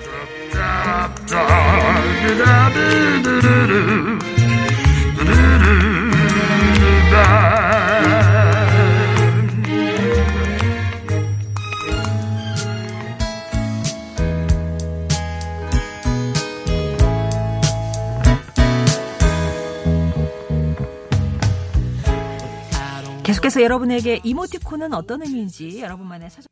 계속해서 23.31 23.61
여러분에게 23.63 24.19
이모티콘은 24.23 24.93
어떤 24.93 25.21
의미인지 25.21 25.79
여러분만의 25.79 26.29
사전. 26.29 26.50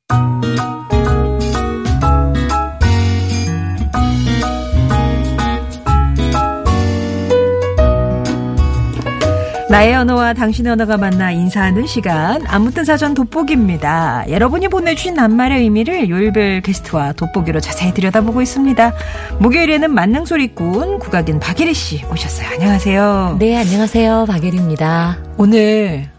나의 9.70 9.94
언어와 9.94 10.34
당신의 10.34 10.72
언어가 10.72 10.98
만나 10.98 11.30
인사하는 11.30 11.86
시간 11.86 12.44
아무튼 12.48 12.84
사전 12.84 13.14
돋보기입니다. 13.14 14.26
여러분이 14.28 14.68
보내주신 14.68 15.14
낱말의 15.14 15.62
의미를 15.62 16.10
요일별 16.10 16.62
게스트와 16.62 17.14
돋보기로 17.14 17.60
자세히 17.60 17.94
들여다보고 17.94 18.42
있습니다. 18.42 18.94
목요일에는 19.38 19.94
만능 19.94 20.26
소리꾼 20.26 20.98
국악인 20.98 21.40
박예리 21.40 21.76
씨 21.76 22.04
오셨어요. 22.12 22.50
안녕하세요. 22.54 23.36
네, 23.40 23.58
안녕하세요. 23.58 24.26
박예리입니다. 24.28 25.20
오늘 25.38 26.10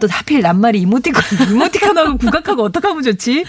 또 0.00 0.08
하필 0.08 0.40
낱말이 0.40 0.80
이모티콘 0.80 1.22
이모티콘하고 1.52 2.18
국악하고 2.18 2.64
어떻게 2.64 2.86
하면 2.88 3.02
좋지? 3.02 3.44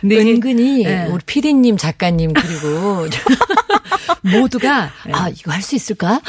근데 0.00 0.18
은근히 0.20 0.84
네. 0.84 1.06
우리 1.10 1.22
피디님, 1.24 1.76
작가님 1.76 2.32
그리고 2.34 3.06
모두가 4.22 4.90
아 5.12 5.28
이거 5.28 5.52
할 5.52 5.62
수 5.62 5.74
있을까? 5.76 6.20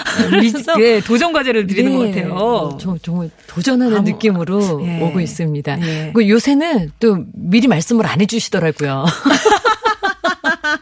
미, 0.41 0.53
예, 0.79 1.01
도전 1.01 1.33
과제를 1.33 1.67
드리는 1.67 1.93
것 1.97 2.05
같아요. 2.07 2.33
어, 2.33 2.77
정- 2.77 2.97
정말 3.01 3.29
도전하는 3.47 3.97
아무- 3.97 4.09
느낌으로 4.09 4.81
예. 4.85 5.01
오고 5.01 5.19
있습니다. 5.19 5.77
요새는 6.25 6.91
또 6.99 7.25
미리 7.33 7.67
말씀을 7.67 8.05
안 8.05 8.21
해주시더라고요. 8.21 9.05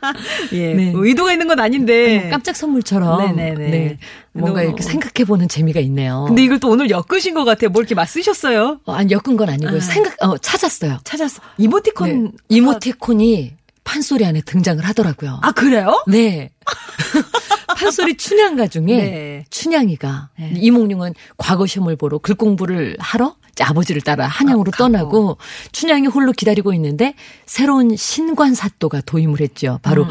예, 0.53 0.73
네. 0.73 0.91
뭐 0.91 1.05
의도가 1.05 1.31
있는 1.33 1.47
건 1.47 1.59
아닌데. 1.59 2.19
뭐 2.21 2.31
깜짝 2.31 2.55
선물처럼 2.55 3.35
네네네. 3.35 3.69
네, 3.69 3.97
뭔가 4.33 4.59
너무- 4.61 4.67
이렇게 4.67 4.83
생각해보는 4.83 5.47
재미가 5.47 5.79
있네요. 5.81 6.25
근데 6.27 6.43
이걸 6.43 6.59
또 6.59 6.69
오늘 6.69 6.89
엮으신 6.89 7.33
것 7.33 7.45
같아요. 7.45 7.69
뭐 7.69 7.81
이렇게 7.81 7.95
막 7.95 8.05
쓰셨어요? 8.05 8.79
어, 8.85 8.93
아니 8.93 9.13
엮은 9.13 9.37
건 9.37 9.49
아니고요. 9.49 9.77
아. 9.77 9.81
생각 9.81 10.15
어, 10.23 10.37
찾았어요. 10.37 10.99
찾았어. 11.03 11.41
이모티콘. 11.57 12.23
네. 12.25 12.31
이모티콘이 12.49 13.53
판소리 13.83 14.25
안에 14.25 14.41
등장을 14.41 14.83
하더라고요. 14.85 15.39
아, 15.41 15.51
그래요? 15.51 16.03
네. 16.07 16.51
판소리 17.73 18.17
춘향가 18.17 18.67
중에 18.67 18.85
네. 18.85 19.45
춘향이가 19.49 20.29
네. 20.39 20.53
이몽룡은 20.55 21.13
과거 21.37 21.65
시험을 21.65 21.95
보러 21.95 22.17
글 22.17 22.35
공부를 22.35 22.95
하러 22.99 23.35
아버지를 23.59 24.01
따라 24.01 24.25
한양으로 24.27 24.71
아, 24.73 24.77
떠나고 24.77 25.37
춘향이 25.71 26.07
홀로 26.07 26.31
기다리고 26.31 26.73
있는데 26.73 27.13
새로운 27.45 27.95
신관사또가 27.95 29.01
도임을 29.01 29.41
했죠. 29.41 29.79
바로 29.83 30.07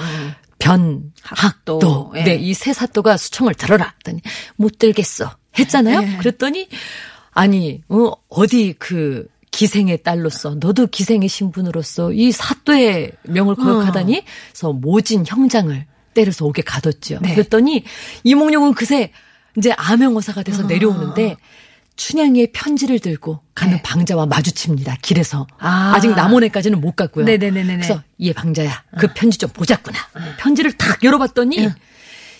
변학도. 0.59 1.81
학도. 1.81 2.12
예. 2.16 2.25
네, 2.25 2.35
이새 2.37 2.72
사또가 2.72 3.16
수청을 3.16 3.55
들어라. 3.55 3.94
했더니 3.98 4.20
못 4.57 4.79
들겠어. 4.79 5.31
했잖아요. 5.59 6.03
예. 6.03 6.16
그랬더니 6.18 6.68
아니 7.33 7.83
어, 7.88 8.12
어디 8.29 8.75
그 8.79 9.27
기생의 9.51 10.03
딸로서 10.03 10.57
너도 10.61 10.87
기생의 10.87 11.29
신분으로서 11.29 12.12
이 12.12 12.33
사또의 12.33 13.12
명을 13.25 13.55
거역하다니 13.57 14.25
그래서 14.51 14.72
모진 14.72 15.25
형장을 15.27 15.87
때려서 16.14 16.44
옥에 16.46 16.62
가뒀죠. 16.62 17.18
네. 17.22 17.35
그랬더니 17.35 17.85
이몽룡은 18.25 18.75
그새 18.75 19.12
이제 19.57 19.72
암행어사가 19.77 20.42
돼서 20.42 20.62
내려오는데 20.62 21.37
춘향이의 21.96 22.53
편지를 22.53 22.98
들고 22.98 23.40
가는 23.55 23.77
네. 23.77 23.83
방자와 23.83 24.27
마주칩니다. 24.27 24.96
길에서 25.03 25.46
아. 25.59 25.92
아. 25.94 26.01
직 26.01 26.11
남원에까지는 26.14 26.81
못 26.81 26.96
갔고요. 26.96 27.25
네네네네네. 27.27 27.77
그래서 27.77 28.03
얘 28.20 28.33
방자야 28.33 28.83
그 28.98 29.09
편지 29.14 29.38
좀 29.38 29.51
보자꾸나. 29.51 29.98
편지를 30.38 30.72
탁 30.72 31.05
열어봤더니 31.05 31.68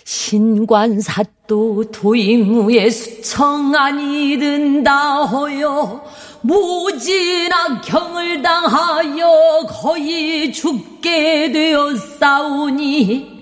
신관사또 0.05 1.91
도임무에 1.91 2.89
수청안이 2.89 4.37
든다 4.37 5.23
허여 5.23 6.03
모진악 6.41 7.81
경을 7.83 8.41
당하여 8.41 9.65
거의 9.69 10.51
죽게 10.51 11.51
되었사오니 11.53 13.32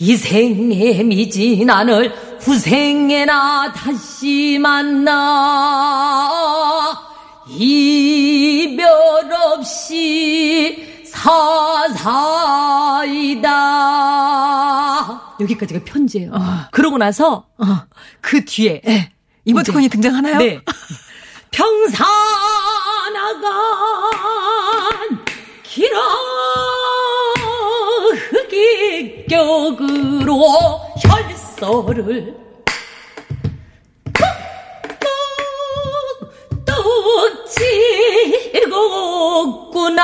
이 0.00 0.16
생에 0.16 1.02
미진한을 1.02 2.14
후생에나 2.40 3.72
다시 3.72 4.58
만나 4.60 5.10
이별 7.48 8.78
없이 9.32 11.02
사사이다. 13.88 15.36
여기까지가 15.40 15.80
편지예요. 15.84 16.32
그러고 16.70 16.96
나서 16.98 17.46
그 18.20 18.44
뒤에 18.44 18.80
이모티콘이 19.44 19.86
이제- 19.86 19.92
등장하나요? 19.92 20.38
네. 20.38 20.60
평사나간 21.50 22.04
길어 25.62 25.98
흑익격으로 29.28 30.42
혈서를 31.58 32.34
뚝뚝 36.64 37.46
찍었구나 38.54 40.02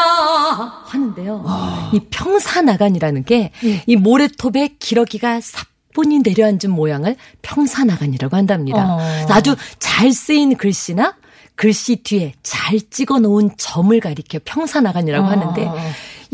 하는데요. 0.84 1.44
이 1.92 2.00
평사나간이라는 2.10 3.24
게이 3.24 3.96
모래톱에 3.98 4.76
기러기가 4.78 5.40
사뿐히 5.40 6.20
내려앉은 6.20 6.70
모양을 6.70 7.16
평사나간이라고 7.42 8.36
한답니다. 8.36 8.94
어. 8.94 8.98
아주 9.30 9.56
잘 9.78 10.12
쓰인 10.12 10.56
글씨나 10.56 11.16
글씨 11.56 11.96
뒤에 12.02 12.34
잘 12.42 12.80
찍어 12.90 13.20
놓은 13.20 13.52
점을 13.56 13.98
가리켜 14.00 14.40
평사나간이라고 14.44 15.26
어. 15.26 15.30
하는데 15.30 15.70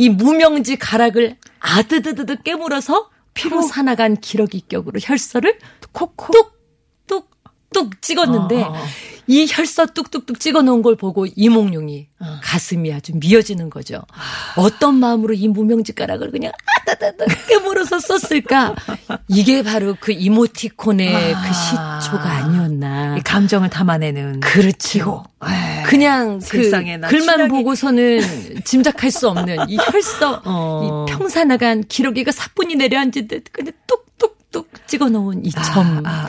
이 0.00 0.08
무명지 0.08 0.76
가락을 0.76 1.36
아드드드드 1.58 2.42
깨물어서 2.42 3.10
평사나간 3.34 4.16
기러기 4.16 4.62
격으로 4.66 4.98
혈서를 4.98 5.58
콕콕 5.92 6.58
뚝뚝뚝 7.06 8.00
찍었는데 8.00 8.62
어. 8.62 8.74
이 9.26 9.46
혈서 9.46 9.88
뚝뚝뚝 9.88 10.40
찍어 10.40 10.62
놓은 10.62 10.80
걸 10.80 10.96
보고 10.96 11.26
이몽룡이 11.26 12.08
가슴이 12.42 12.90
아주 12.94 13.12
미어지는 13.14 13.68
거죠. 13.68 14.00
어떤 14.56 14.94
마음으로 14.94 15.34
이 15.34 15.48
무명지 15.48 15.92
가락을 15.92 16.30
그냥 16.30 16.50
아다다다 16.78 17.26
깨물어서 17.46 18.00
썼을까? 18.00 18.74
이게 19.28 19.62
바로 19.62 19.96
그 20.00 20.12
이모티콘의 20.12 21.14
아. 21.34 21.42
그 21.42 21.54
시초가 21.54 22.29
이 23.18 23.20
감정을 23.22 23.70
담아내는. 23.70 24.40
그렇죠. 24.40 25.24
에이, 25.44 25.82
그냥 25.84 26.38
그 26.48 26.70
글만 26.70 27.00
취향이- 27.08 27.48
보고서는 27.50 28.20
짐작할 28.64 29.10
수 29.10 29.28
없는 29.28 29.68
이 29.68 29.76
혈서, 29.76 30.42
어. 30.46 31.06
이 31.08 31.12
평사 31.12 31.44
나간 31.44 31.82
기러기가 31.88 32.32
사뿐히 32.32 32.76
내려앉은 32.76 33.28
듯 33.28 33.44
그냥 33.52 33.72
뚝뚝뚝 33.86 34.86
찍어 34.86 35.08
놓은 35.08 35.44
이 35.44 35.50
점. 35.50 36.02
아, 36.04 36.10
아, 36.10 36.28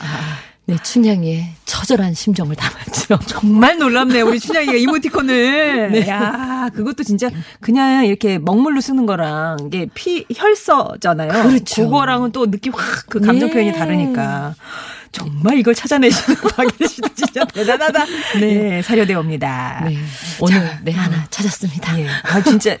네, 0.66 0.76
춘향의 0.82 1.44
첫 1.66 1.82
처절한 1.82 2.14
심정을 2.14 2.54
담았죠. 2.54 3.18
정말 3.26 3.76
놀랍네요. 3.76 4.24
우리 4.26 4.38
춘향이가 4.38 4.74
이모티콘을. 4.74 6.06
야, 6.06 6.70
그것도 6.72 7.02
진짜 7.02 7.28
그냥 7.60 8.06
이렇게 8.06 8.38
먹물로 8.38 8.80
쓰는 8.80 9.04
거랑 9.04 9.56
이게 9.66 9.88
피 9.92 10.24
혈서잖아요. 10.32 11.42
그렇죠. 11.48 11.82
그거랑은 11.84 12.30
또 12.30 12.48
느낌 12.50 12.72
확 12.72 13.06
그 13.08 13.18
감정 13.20 13.48
네. 13.48 13.54
표현이 13.54 13.72
다르니까. 13.72 14.54
정말 15.12 15.58
이걸 15.58 15.74
찾아내시는 15.74 16.36
씨도 16.88 17.08
진짜 17.14 17.44
대단하다. 17.44 18.06
네, 18.40 18.82
사료돼 18.82 19.14
옵니다. 19.14 19.82
네. 19.84 19.96
오늘 20.40 20.78
네 20.82 20.92
하나 20.92 21.26
찾았습니다. 21.30 22.00
예. 22.00 22.06
아, 22.22 22.42
진짜 22.42 22.76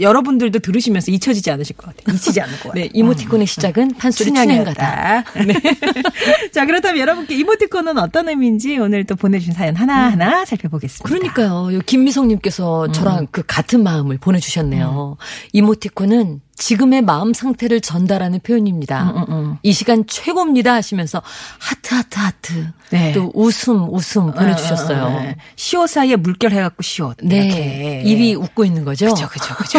여러분들도 0.00 0.58
들으시면서 0.58 1.10
잊혀지지 1.10 1.50
않으실 1.50 1.76
것 1.76 1.86
같아요. 1.86 2.14
잊히지 2.14 2.40
않을 2.40 2.54
것 2.60 2.68
같아요. 2.68 2.84
네, 2.84 2.90
이모티콘의 2.92 3.46
시작은 3.46 3.94
판소리 3.98 4.32
춘향가다. 4.32 5.24
춘향이었다. 5.32 5.44
네. 5.46 6.48
자, 6.52 6.66
그렇다면 6.66 7.00
여러분께 7.00 7.34
이모티콘은 7.36 7.98
어떤 7.98 8.28
의미인지 8.28 8.78
오늘 8.78 9.04
또 9.04 9.16
보내주신 9.16 9.54
사연 9.54 9.76
하나하나 9.76 10.44
살펴보겠습니다. 10.44 11.08
그러니까요. 11.08 11.74
요 11.74 11.80
김미성님께서 11.84 12.92
저랑 12.92 13.28
그 13.30 13.42
같은 13.46 13.82
마음을 13.82 14.18
보내주셨네요. 14.18 15.16
이모티콘은 15.52 16.40
지금의 16.56 17.02
마음 17.02 17.34
상태를 17.34 17.80
전달하는 17.80 18.40
표현입니다. 18.40 19.26
이 19.62 19.72
시간 19.72 20.06
최고입니다 20.06 20.72
하시면서 20.74 21.22
하트 21.58 21.94
하트 21.94 22.18
하트 22.18 22.66
네. 22.90 23.12
또 23.12 23.32
웃음 23.34 23.92
웃음 23.92 24.32
보내주셨어요. 24.32 25.08
네. 25.08 25.36
시옷 25.56 25.90
사이에 25.90 26.16
물결 26.16 26.52
해갖고 26.52 26.82
시옷. 26.82 27.16
네, 27.22 27.46
이렇게. 27.46 28.02
입이 28.04 28.34
웃고 28.36 28.64
있는 28.64 28.84
거죠. 28.84 29.06
그죠, 29.06 29.28
그죠, 29.28 29.54
그죠. 29.56 29.78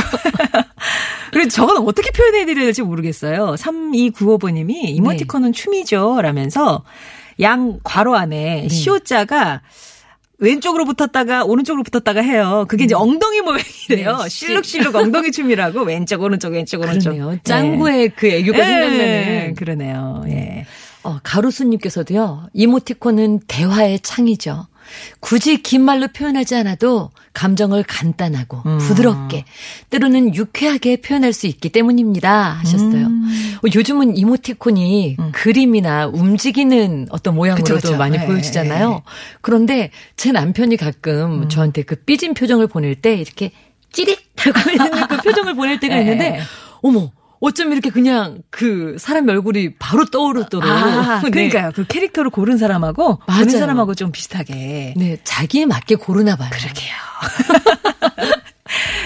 그래서 1.32 1.50
저건 1.50 1.78
어떻게 1.88 2.12
표현해드려야 2.12 2.66
될지 2.66 2.82
모르겠어요. 2.82 3.56
3295번님이 3.56 4.90
이모티콘은 4.96 5.54
춤이죠. 5.54 6.22
라면서 6.22 6.84
양 7.42 7.80
괄호 7.84 8.16
안에 8.16 8.68
시옷자가 8.70 9.62
왼쪽으로 10.38 10.86
붙었다가 10.86 11.44
오른쪽으로 11.46 11.84
붙었다가 11.84 12.22
해요. 12.22 12.66
그게 12.68 12.84
이제 12.84 12.96
엉덩이 12.96 13.42
모양이래요. 13.42 14.18
네, 14.18 14.30
실룩실룩 14.30 14.96
엉덩이 14.96 15.32
춤이라고 15.32 15.82
왼쪽 15.84 16.22
오른쪽 16.22 16.54
왼쪽 16.54 16.82
오른쪽. 16.82 17.12
그러네요. 17.12 17.40
짱구의 17.44 18.10
그 18.16 18.28
애교가 18.28 18.60
예, 18.60 18.64
생각나는. 18.66 19.56
그러네요. 19.56 20.24
예. 20.28 20.66
어, 21.04 21.20
가로수님께서도요, 21.24 22.50
이모티콘은 22.54 23.42
대화의 23.48 24.00
창이죠. 24.02 24.68
굳이 25.20 25.62
긴 25.62 25.82
말로 25.82 26.08
표현하지 26.08 26.56
않아도 26.56 27.12
감정을 27.34 27.84
간단하고 27.84 28.62
부드럽게 28.80 29.46
때로는 29.90 30.36
유쾌하게 30.36 31.02
표현할 31.02 31.34
수 31.34 31.48
있기 31.48 31.70
때문입니다 31.70 32.54
하셨어요. 32.60 33.06
어, 33.06 33.68
요즘은 33.74 34.18
이모티콘이 34.18 35.18
그림이나 35.34 36.08
움직이는 36.08 37.08
어떤 37.10 37.36
모양으로도 37.36 37.76
그쵸, 37.76 37.88
그쵸. 37.88 37.98
많이 37.98 38.18
예, 38.18 38.26
보여지잖아요. 38.26 39.02
그런데 39.42 39.92
제 40.16 40.32
남편이 40.32 40.78
가끔 40.78 41.50
저한테 41.50 41.84
그 41.84 41.96
삐진 41.96 42.34
표정을 42.34 42.68
보낼 42.68 42.96
때 42.96 43.16
이렇게 43.16 43.52
찌릿하고 43.92 44.72
있는 44.72 45.08
그 45.08 45.18
표정을 45.18 45.56
보낼 45.56 45.80
때가 45.80 45.96
예. 45.96 46.02
있는데 46.02 46.40
어머 46.82 47.12
어쩜 47.46 47.72
이렇게 47.72 47.92
그냥 47.92 48.42
그 48.50 48.96
사람 48.98 49.30
얼굴이 49.30 49.76
바로 49.76 50.06
떠오르도록 50.06 50.68
아, 50.68 51.22
네. 51.24 51.30
그러니까요. 51.30 51.72
그 51.76 51.86
캐릭터를 51.86 52.32
고른 52.32 52.58
사람하고 52.58 53.20
맞아요. 53.28 53.44
보는 53.46 53.60
사람하고 53.60 53.94
좀 53.94 54.12
비슷하게. 54.12 54.96
네, 54.98 55.18
자기에 55.24 55.68
맞게 55.68 55.96
고르나 55.96 56.36
봐요. 56.36 56.50
그러게요. 56.52 56.96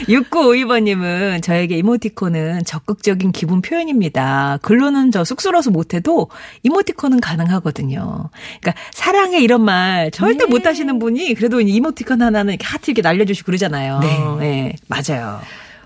6952번님은 0.08 1.44
저에게 1.44 1.78
이모티콘은 1.78 2.64
적극적인 2.66 3.34
기분 3.34 3.62
표현입니다. 3.62 4.58
글로는 4.62 5.12
저 5.12 5.26
쑥스러워서 5.26 5.70
못해도 5.72 6.30
이모티콘은 6.64 7.20
가능하거든요. 7.20 8.30
그러니까 8.62 8.82
사랑해 8.92 9.42
이런 9.42 9.62
말 9.62 10.12
절대 10.12 10.46
네. 10.46 10.50
못하시는 10.50 10.98
분이 10.98 11.34
그래도 11.34 11.60
이모티콘 11.60 12.22
하나는 12.22 12.54
이렇게 12.54 12.66
하트 12.66 12.92
이렇게 12.92 13.02
날려주시고 13.02 13.48
그러잖아요. 13.48 14.00
네. 14.00 14.20
네, 14.40 14.76
맞아요. 14.88 15.42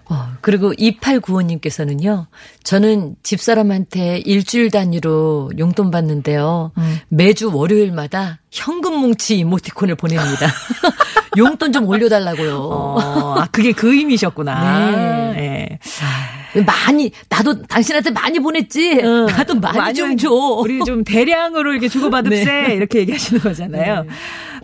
어, 0.09 0.27
그리고 0.41 0.73
2895님께서는요, 0.73 2.27
저는 2.63 3.15
집사람한테 3.23 4.19
일주일 4.25 4.69
단위로 4.69 5.51
용돈 5.57 5.91
받는데요, 5.91 6.71
음. 6.77 6.99
매주 7.09 7.55
월요일마다 7.55 8.39
현금 8.51 8.95
뭉치 8.95 9.37
이모티콘을 9.37 9.95
보냅니다. 9.95 10.47
용돈 11.37 11.71
좀 11.71 11.87
올려달라고요. 11.87 12.57
어, 12.57 13.35
아, 13.39 13.47
그게 13.51 13.71
그 13.71 13.95
의미셨구나. 13.95 15.31
네. 15.33 15.79
네. 16.53 16.61
많이, 16.61 17.11
나도 17.29 17.63
당신한테 17.63 18.11
많이 18.11 18.39
보냈지? 18.39 18.99
응. 19.03 19.25
나도 19.25 19.55
많이 19.55 19.95
좀 19.95 20.15
줘. 20.17 20.29
우리 20.29 20.83
좀 20.85 21.03
대량으로 21.03 21.71
이렇게 21.71 21.89
주고받읍세. 21.89 22.43
네. 22.67 22.75
이렇게 22.75 22.99
얘기하시는 22.99 23.41
거잖아요. 23.41 24.05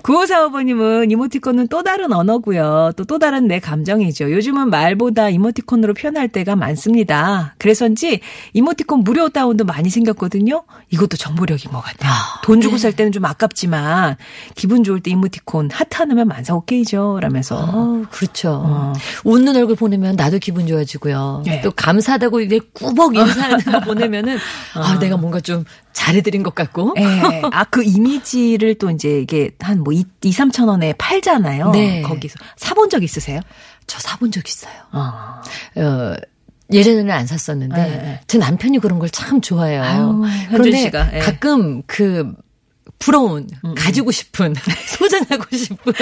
9545번님은 0.04 1.12
이모티콘은 1.12 1.68
또 1.68 1.84
다른 1.84 2.14
언어고요. 2.14 2.94
또또 2.96 3.20
다른 3.20 3.48
내 3.48 3.60
감정이죠. 3.60 4.32
요즘은 4.32 4.70
말보다 4.70 5.30
이모티콘으로 5.30 5.94
표현할 5.94 6.28
때가 6.30 6.56
많습니다. 6.56 7.56
그래서인지 7.58 8.20
이모티콘 8.54 9.04
무료 9.04 9.30
다운도 9.30 9.66
많이 9.66 9.90
생겼거든요. 9.90 10.64
이것도 10.90 11.18
정보력인 11.18 11.72
것 11.72 11.82
같아요. 11.82 12.12
돈 12.44 12.62
주고 12.62 12.78
살 12.78 12.94
때는 12.94 13.12
좀 13.12 13.26
아깝지만 13.26 14.16
기분 14.56 14.84
좋을 14.84 15.02
때 15.02 15.12
이모티콘 15.12 15.70
하트 15.72 15.98
하나면 15.98 16.28
만사 16.28 16.56
오케이죠. 16.56 17.20
라면서. 17.22 17.58
어, 17.58 18.04
그렇죠. 18.12 18.62
어. 18.66 18.94
웃는 19.24 19.56
얼굴 19.56 19.76
보내면 19.76 20.16
나도 20.16 20.40
기분 20.40 20.68
좋아지고요. 20.68 21.44
네. 21.46 21.62
또 21.62 21.72
감사하다고 21.72 22.42
이제 22.42 22.60
꾸벅 22.74 23.16
인사하는 23.16 23.60
거 23.60 23.80
보내면은 23.86 24.38
아, 24.76 24.98
내가 25.00 25.18
뭔가 25.18 25.40
좀 25.40 25.64
잘해드린 25.94 26.44
것 26.44 26.56
같고. 26.56 26.94
예. 26.98 27.04
아, 27.52 27.64
그 27.66 27.84
이미지를 27.84 28.76
또 28.76 28.90
이제 28.90 29.20
이게 29.20 29.52
한뭐 29.60 29.94
2, 29.94 30.06
2, 30.24 30.32
3천 30.32 30.68
원에 30.68 30.94
팔잖아요. 30.98 31.72
네. 31.72 32.02
거기서. 32.02 32.36
사본 32.58 32.90
적 32.90 33.04
있으세요? 33.04 33.40
저 33.88 34.00
사본 34.00 34.32
적 34.32 34.48
있어요. 34.48 34.74
어. 34.92 35.42
어, 35.76 36.16
예전에는 36.72 37.10
안 37.12 37.26
샀었는데 37.26 37.76
네, 37.76 37.90
네. 37.90 38.22
제 38.28 38.38
남편이 38.38 38.78
그런 38.80 39.00
걸 39.00 39.10
참 39.10 39.42
좋아해요. 39.42 39.82
아유, 39.84 40.24
그런데 40.50 40.78
씨가, 40.78 41.10
예. 41.16 41.20
가끔 41.20 41.82
그 41.88 42.32
부러운, 43.00 43.48
음, 43.66 43.76
가지고 43.76 44.12
싶은, 44.12 44.54
소장하고 44.98 45.56
싶은, 45.56 45.94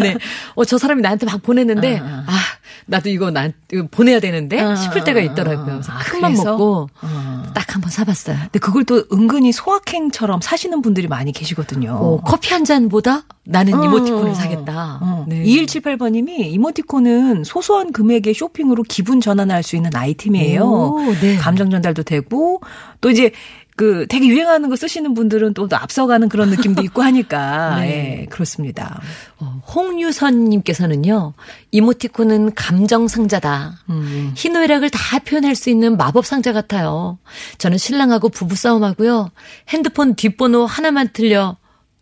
네. 0.00 0.16
어, 0.56 0.64
저 0.64 0.78
사람이 0.78 1.00
나한테 1.00 1.24
막 1.26 1.40
보냈는데, 1.42 2.00
어, 2.00 2.04
어. 2.04 2.24
아, 2.26 2.38
나도 2.86 3.08
이거 3.08 3.30
나, 3.30 3.48
이거 3.72 3.86
보내야 3.90 4.18
되는데? 4.20 4.60
어, 4.60 4.74
싶을 4.74 5.04
때가 5.04 5.20
어, 5.20 5.22
있더라고요. 5.22 5.60
어. 5.60 5.78
그래서 5.78 5.92
아, 5.92 5.98
큰맘 5.98 6.32
그래서? 6.32 6.50
먹고, 6.50 6.90
어. 7.02 7.29
딱 7.54 7.74
한번 7.74 7.90
사봤어요. 7.90 8.36
근데 8.36 8.58
그걸 8.58 8.84
또 8.84 9.04
은근히 9.12 9.52
소확행처럼 9.52 10.40
사시는 10.40 10.82
분들이 10.82 11.08
많이 11.08 11.32
계시거든요. 11.32 11.92
어, 11.92 12.20
커피 12.22 12.52
한 12.52 12.64
잔보다 12.64 13.24
나는 13.44 13.74
어, 13.74 13.84
이모티콘을 13.84 14.30
어, 14.30 14.34
사겠다. 14.34 14.98
어. 15.02 15.24
네. 15.28 15.42
2178번님이 15.44 16.52
이모티콘은 16.52 17.44
소소한 17.44 17.92
금액의 17.92 18.34
쇼핑으로 18.34 18.82
기분 18.84 19.20
전환할 19.20 19.62
수 19.62 19.76
있는 19.76 19.94
아이템이에요. 19.94 20.64
오, 20.64 21.14
네. 21.20 21.36
감정 21.36 21.70
전달도 21.70 22.04
되고 22.04 22.60
또 23.00 23.10
이제 23.10 23.32
그 23.80 24.06
되게 24.10 24.26
유행하는 24.26 24.68
거 24.68 24.76
쓰시는 24.76 25.14
분들은 25.14 25.54
또 25.54 25.66
앞서가는 25.72 26.28
그런 26.28 26.50
느낌도 26.50 26.82
있고 26.82 27.00
하니까 27.00 27.76
네. 27.80 28.20
예, 28.20 28.26
그렇습니다. 28.26 29.00
어, 29.38 29.62
홍유선님께서는요, 29.74 31.32
이모티콘은 31.70 32.54
감정 32.54 33.08
상자다. 33.08 33.78
음. 33.88 34.34
희노애락을 34.36 34.90
다 34.90 35.18
표현할 35.20 35.54
수 35.54 35.70
있는 35.70 35.96
마법 35.96 36.26
상자 36.26 36.52
같아요. 36.52 37.18
저는 37.56 37.78
신랑하고 37.78 38.28
부부 38.28 38.54
싸움 38.54 38.84
하고요. 38.84 39.30
핸드폰 39.70 40.14
뒷번호 40.14 40.66
하나만 40.66 41.08
틀려, 41.14 41.56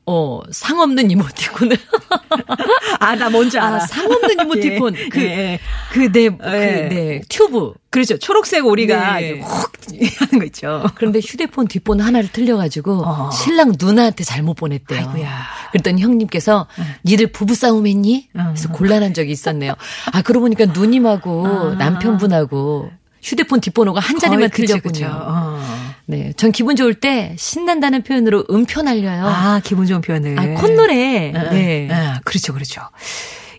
어, 0.04 0.40
상 0.50 0.80
없는 0.80 1.12
이모티콘을. 1.12 1.76
아, 2.98 3.14
나 3.14 3.30
뭔지 3.30 3.56
알아. 3.56 3.76
아, 3.76 3.80
상 3.80 4.10
없는 4.10 4.40
이모티콘. 4.40 4.96
예, 4.98 5.08
그, 5.10 5.20
예. 5.20 5.60
그, 5.92 6.10
네, 6.10 6.28
그, 6.28 6.44
예. 6.44 6.88
네, 6.88 7.20
튜브. 7.28 7.74
그렇죠. 7.90 8.18
초록색 8.18 8.66
오리가 8.66 9.20
네. 9.20 9.40
훅 9.40 9.77
하는 10.18 10.38
거 10.38 10.44
있죠. 10.46 10.84
그런데 10.94 11.20
휴대폰 11.20 11.68
뒷번호 11.68 12.04
하나를 12.04 12.30
틀려가지고 12.30 13.02
어. 13.04 13.30
신랑 13.30 13.74
누나한테 13.78 14.24
잘못 14.24 14.54
보냈대요. 14.54 14.98
아이고야. 14.98 15.42
그랬더니 15.72 16.02
형님께서 16.02 16.66
니들 17.04 17.32
부부싸움 17.32 17.86
했니? 17.86 18.28
그래서 18.32 18.68
곤란한 18.70 19.14
적이 19.14 19.32
있었네요. 19.32 19.74
아, 20.12 20.22
그러고 20.22 20.44
보니까 20.44 20.66
누님하고 20.66 21.46
아. 21.46 21.74
남편분하고 21.78 22.90
휴대폰 23.22 23.60
뒷번호가 23.60 24.00
한 24.00 24.18
자리만 24.18 24.50
틀렸군요. 24.50 25.06
어. 25.10 25.58
네. 26.06 26.32
전 26.36 26.52
기분 26.52 26.76
좋을 26.76 26.94
때 26.94 27.34
신난다는 27.38 28.02
표현으로 28.02 28.44
음표 28.50 28.82
날려요. 28.82 29.26
아, 29.26 29.60
기분 29.62 29.86
좋은 29.86 30.00
표현을. 30.00 30.38
아, 30.38 30.60
콧노래. 30.60 31.32
네. 31.32 31.50
네. 31.50 31.88
그렇죠, 32.24 32.54
그렇죠. 32.54 32.80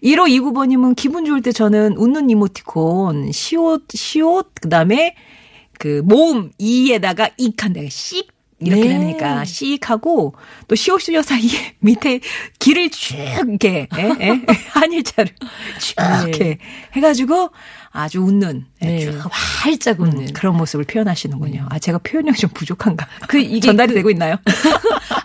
1529번님은 0.04 0.96
기분 0.96 1.26
좋을 1.26 1.42
때 1.42 1.52
저는 1.52 1.96
웃는 1.98 2.30
이모티콘, 2.30 3.32
시옷, 3.32 3.84
시옷, 3.94 4.48
그 4.62 4.70
다음에 4.70 5.16
그 5.80 6.02
모음, 6.06 6.52
이에다가 6.60 7.30
익한데, 7.38 7.90
씹, 7.90 8.28
이렇게 8.62 8.82
네. 8.90 9.00
되니까 9.00 9.46
씩하고 9.46 10.34
또 10.68 10.76
시오시오 10.76 11.22
사이에 11.22 11.76
밑에 11.80 12.20
길을 12.60 12.90
쭉 12.90 13.16
이렇게 13.16 13.88
예, 13.98 14.04
예, 14.20 14.42
한일자를 14.72 15.32
쭉 15.80 15.96
네. 15.96 16.22
이렇게 16.28 16.58
해가지고 16.92 17.52
아주 17.92 18.20
웃는 18.20 18.66
예, 18.82 18.86
네. 18.86 19.00
쭉 19.00 19.18
활짝 19.32 20.02
웃는. 20.02 20.18
음, 20.20 20.28
그런 20.34 20.58
모습을 20.58 20.84
표현하시는군요. 20.84 21.68
아 21.70 21.80
제가 21.80 22.00
표현력이 22.00 22.38
좀 22.38 22.50
부족한가? 22.54 23.08
그 23.30 23.38
이게 23.40 23.62
전달이 23.62 23.94
그- 23.94 23.96
되고 23.96 24.10
있나요? 24.10 24.36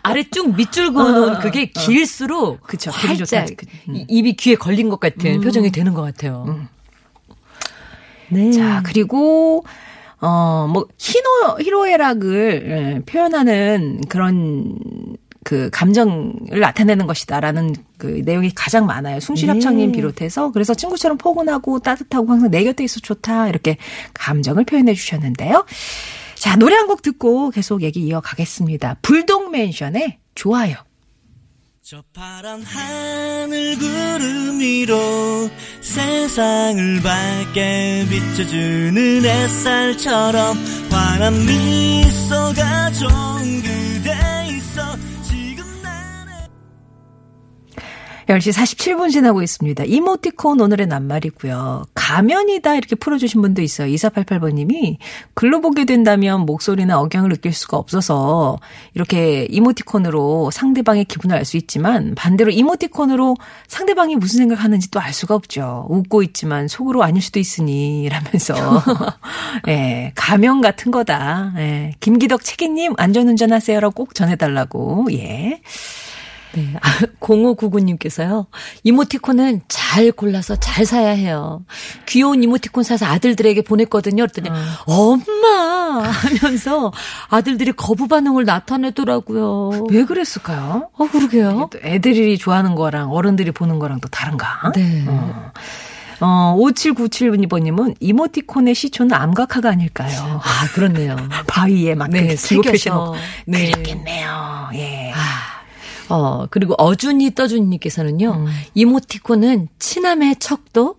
아래 0.05 0.23
쭉 0.31 0.55
밑줄 0.55 0.93
그어놓은 0.93 1.41
그게 1.41 1.67
길수록 1.67 2.61
그쵸, 2.65 2.93
활짝. 2.93 3.49
음. 3.89 3.97
이- 3.97 4.07
입이 4.09 4.35
귀에 4.37 4.55
걸린 4.55 4.89
것 4.89 5.01
같은 5.01 5.41
표정이 5.41 5.73
되는 5.73 5.93
것 5.93 6.03
같아요. 6.03 6.69
네. 8.29 8.53
자, 8.53 8.83
그리고, 8.85 9.65
어, 10.25 10.67
뭐, 10.73 10.87
희노, 10.99 11.59
희로애락을 11.61 12.65
예, 12.67 13.05
표현하는 13.05 14.01
그런 14.09 14.77
그 15.45 15.69
감정을 15.71 16.61
나타내는 16.61 17.07
것이다라는 17.07 17.75
그 17.99 18.23
내용이 18.25 18.51
가장 18.55 18.87
많아요. 18.87 19.21
숭실합창님 19.21 19.93
네. 19.93 19.97
비롯해서. 19.97 20.51
그래서 20.53 20.73
친구처럼 20.73 21.19
포근하고 21.19 21.81
따뜻하고 21.81 22.33
항상 22.33 22.51
내 22.51 22.65
곁에 22.65 22.83
있어 22.85 23.01
좋다. 23.01 23.49
이렇게 23.49 23.77
감정을 24.15 24.65
표현해 24.65 24.95
주셨는데요. 24.95 25.67
자, 26.37 26.57
노래 26.57 26.75
한 26.77 26.87
곡 26.87 27.03
듣고 27.03 27.51
계속 27.51 27.83
얘기 27.83 28.01
이어가겠습니다. 28.01 28.97
불독 29.03 29.51
맨션의 29.51 30.19
좋아요. 30.35 30.77
저 31.87 32.03
파란 32.15 32.63
하늘 32.63 33.77
구름 33.77 34.59
위로 34.59 35.51
세상을 35.83 37.03
밝게 37.03 38.07
비춰주는 38.09 39.23
햇살처럼 39.23 40.57
환한 40.91 41.35
미소가 41.45 42.91
좋은 42.93 43.63
그대 43.63 44.24
10시 48.29 48.53
47분 48.53 49.11
지나고 49.13 49.43
있습니다. 49.43 49.85
이모티콘 49.85 50.61
오늘의 50.61 50.87
낱말이고요. 50.87 51.85
가면이다 51.95 52.75
이렇게 52.75 52.95
풀어주신 52.97 53.43
분도 53.43 53.61
있어요. 53.63 53.93
2488번님이 53.95 54.97
글로 55.35 55.61
보게 55.61 55.85
된다면 55.85 56.41
목소리나 56.41 57.01
억양을 57.01 57.31
느낄 57.31 57.53
수가 57.53 57.77
없어서 57.77 58.59
이렇게 58.95 59.47
이모티콘으로 59.51 60.51
상대방의 60.51 61.05
기분을 61.07 61.37
알 61.37 61.45
수 61.45 61.59
있지만 61.59 62.15
반대로 62.15 62.51
이모티콘으로 62.51 63.37
상대방이 63.69 64.17
무슨 64.17 64.39
생각하는지 64.39 64.91
또 64.91 65.05
알 65.05 65.13
수가 65.13 65.35
없죠. 65.35 65.87
웃고 65.91 66.23
있지만 66.23 66.67
속으로 66.67 67.03
아닐 67.03 67.21
수도 67.21 67.39
있으니 67.39 68.09
라면서 68.09 68.55
예, 69.69 70.13
가면 70.15 70.63
같은 70.63 70.91
거다. 70.91 71.53
예, 71.59 71.93
김기덕 72.01 72.43
책임님 72.43 72.95
안전운전하세요라고 72.97 73.95
꼭 73.95 74.15
전해달라고 74.15 75.09
예. 75.13 75.61
네. 76.55 76.75
아, 76.81 76.89
0599님께서요. 77.21 78.47
이모티콘은 78.83 79.63
잘 79.69 80.13
골라서 80.13 80.57
잘 80.57 80.87
사야 80.87 81.11
해요. 81.11 81.65
귀여운 82.07 82.43
이모티콘 82.43 82.85
사서 82.85 83.07
아들들에게 83.07 83.63
보냈거든요. 83.63 84.25
그랬더니 84.25 84.51
엄마 84.87 86.03
하면서 86.03 86.93
아들들이 87.29 87.73
거부 87.73 88.09
반응을 88.09 88.45
나타내더라고요. 88.45 89.87
왜 89.91 90.05
그랬을까요? 90.05 90.91
어, 90.93 91.07
그러게요. 91.09 91.69
또 91.73 91.79
애들이 91.83 92.39
좋아하는 92.39 92.75
거랑 92.75 93.13
어른들이 93.13 93.51
보는 93.51 93.79
거랑 93.79 94.01
또 94.01 94.09
다른가? 94.09 94.73
네. 94.75 95.05
어, 95.07 95.53
어 96.21 96.57
5797번님은 96.59 97.97
이모티콘의 98.01 98.75
시초는 98.75 99.15
암각화가 99.15 99.69
아닐까요? 99.69 100.41
아, 100.43 100.67
그렇네요. 100.75 101.17
바위에 101.47 101.95
막 101.95 102.11
네, 102.11 102.37
새겨서. 102.37 103.15
네. 103.47 103.71
그랬겠네요. 103.71 104.71
예. 104.75 105.13
아, 105.13 105.54
어, 106.09 106.47
그리고 106.51 106.75
어준이 106.79 107.35
떠준님께서는요, 107.35 108.31
음. 108.31 108.47
이모티콘은 108.75 109.69
친함의 109.79 110.37
척도 110.39 110.97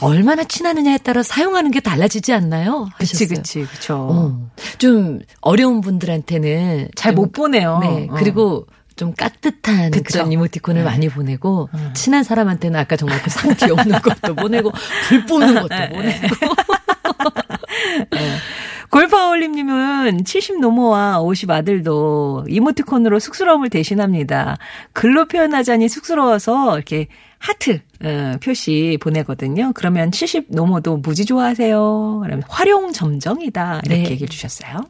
얼마나 0.00 0.44
친하느냐에 0.44 0.98
따라 0.98 1.22
사용하는 1.22 1.70
게 1.70 1.80
달라지지 1.80 2.32
않나요? 2.32 2.88
그치, 2.98 3.24
하셨어요. 3.24 3.36
그치, 3.36 3.62
그쵸. 3.62 3.94
어, 4.10 4.50
좀 4.78 5.20
어려운 5.40 5.80
분들한테는 5.80 6.90
잘좀못 6.96 7.32
보내요. 7.32 7.78
네, 7.80 8.06
어. 8.10 8.14
그리고 8.16 8.66
좀 8.96 9.12
깍듯한 9.14 9.90
그쵸. 9.90 10.02
네. 10.02 10.02
그런 10.02 10.32
이모티콘을 10.32 10.82
많이 10.82 11.08
보내고 11.08 11.68
친한 11.92 12.24
사람한테는 12.24 12.80
아까 12.80 12.96
정말 12.96 13.22
그 13.22 13.28
상티 13.28 13.70
없는 13.70 14.00
것도 14.00 14.34
보내고 14.34 14.72
불 15.08 15.26
뿜는 15.26 15.54
것도 15.54 15.68
네. 15.68 15.88
보내고 15.90 16.34
골파올림님은 18.90 20.24
70 20.24 20.60
노모와 20.60 21.20
50 21.20 21.50
아들도 21.50 22.46
이모티콘으로 22.48 23.18
쑥스러움을 23.18 23.68
대신합니다. 23.70 24.58
글로 24.92 25.26
표현하자니 25.26 25.88
쑥스러워서 25.88 26.76
이렇게 26.76 27.08
하트 27.38 27.80
어, 28.02 28.36
표시 28.42 28.98
보내거든요. 29.00 29.72
그러면 29.74 30.10
70 30.10 30.46
노모도 30.48 30.98
무지 30.98 31.24
좋아하세요. 31.24 32.20
그러면 32.24 32.42
활용 32.48 32.92
점정이다 32.92 33.82
이렇게 33.84 34.02
네. 34.02 34.10
얘기해 34.10 34.26
주셨어요. 34.28 34.80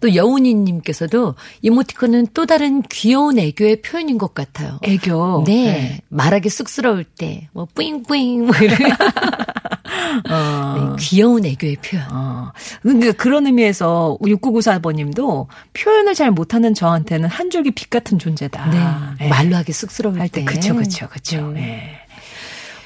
또 0.00 0.14
여운이님께서도 0.14 1.34
이모티콘은 1.62 2.28
또 2.34 2.46
다른 2.46 2.82
귀여운 2.82 3.38
애교의 3.38 3.82
표현인 3.82 4.18
것 4.18 4.34
같아요. 4.34 4.78
애교. 4.82 5.44
네, 5.46 6.00
말하기 6.08 6.48
쑥스러울 6.48 7.04
때 7.04 7.48
뭐 7.52 7.66
뿌잉뿌잉 7.74 8.46
뭐 8.46 8.54
이런 8.56 8.78
어. 10.30 10.94
네, 10.96 10.96
귀여운 10.98 11.44
애교의 11.44 11.76
표현. 11.76 12.06
어. 12.10 12.52
그러니까 12.82 13.12
그런 13.12 13.46
의미에서 13.46 14.18
6994번님도 14.20 15.46
표현을 15.72 16.14
잘 16.14 16.30
못하는 16.30 16.74
저한테는 16.74 17.28
한 17.28 17.50
줄기 17.50 17.70
빛 17.70 17.90
같은 17.90 18.18
존재다. 18.18 18.70
네, 19.18 19.24
예. 19.26 19.28
말로 19.28 19.56
하기 19.56 19.72
쑥스러울 19.72 20.20
할때 20.20 20.40
때. 20.40 20.44
그쵸 20.44 20.74
그쵸 20.74 21.08
그쵸. 21.08 21.50
네. 21.52 22.01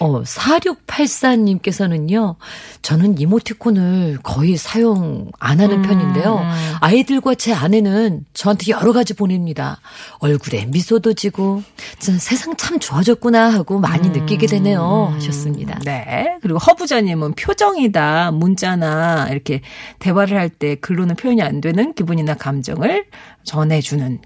예. 0.01 0.05
어, 0.05 0.23
4684님께서는요, 0.23 2.37
저는 2.83 3.21
이모티콘을 3.21 4.19
거의 4.23 4.57
사용 4.57 5.31
안 5.39 5.61
하는 5.61 5.83
편인데요. 5.83 6.41
아이들과 6.81 7.35
제 7.35 7.53
아내는 7.53 8.25
저한테 8.35 8.73
여러 8.73 8.93
가지 8.93 9.15
보냅니다. 9.15 9.81
얼굴에 10.19 10.67
미소도 10.67 11.15
지고, 11.15 11.63
진짜 11.99 12.19
세상 12.19 12.57
참 12.57 12.79
좋아졌구나 12.79 13.53
하고 13.53 13.79
많이 13.79 14.09
느끼게 14.11 14.47
되네요. 14.47 15.13
하셨습니다. 15.15 15.79
네. 15.85 16.37
그리고 16.43 16.59
허부자님은 16.59 17.35
표정이다, 17.35 18.33
문자나 18.33 19.29
이렇게 19.31 19.61
대화를 19.99 20.37
할 20.39 20.47
때 20.59 20.75
글로는 20.77 21.17
표현이 21.17 21.43
안 21.43 21.61
되는 21.61 21.93
기분이나 21.93 22.33
감정을 22.35 23.05
전해주는 23.45 24.07
음, 24.07 24.19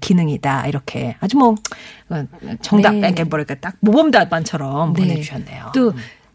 기능이다. 0.00 0.66
이렇게 0.66 1.16
아주 1.20 1.36
뭐 1.36 1.54
어, 2.08 2.24
정답, 2.60 2.94
네. 2.94 3.08
이렇게 3.08 3.24
뭐랄까 3.24 3.54
딱 3.56 3.76
모범답안처럼 3.80 4.92
보내주셨네요. 4.94 5.72
또, 5.74 5.92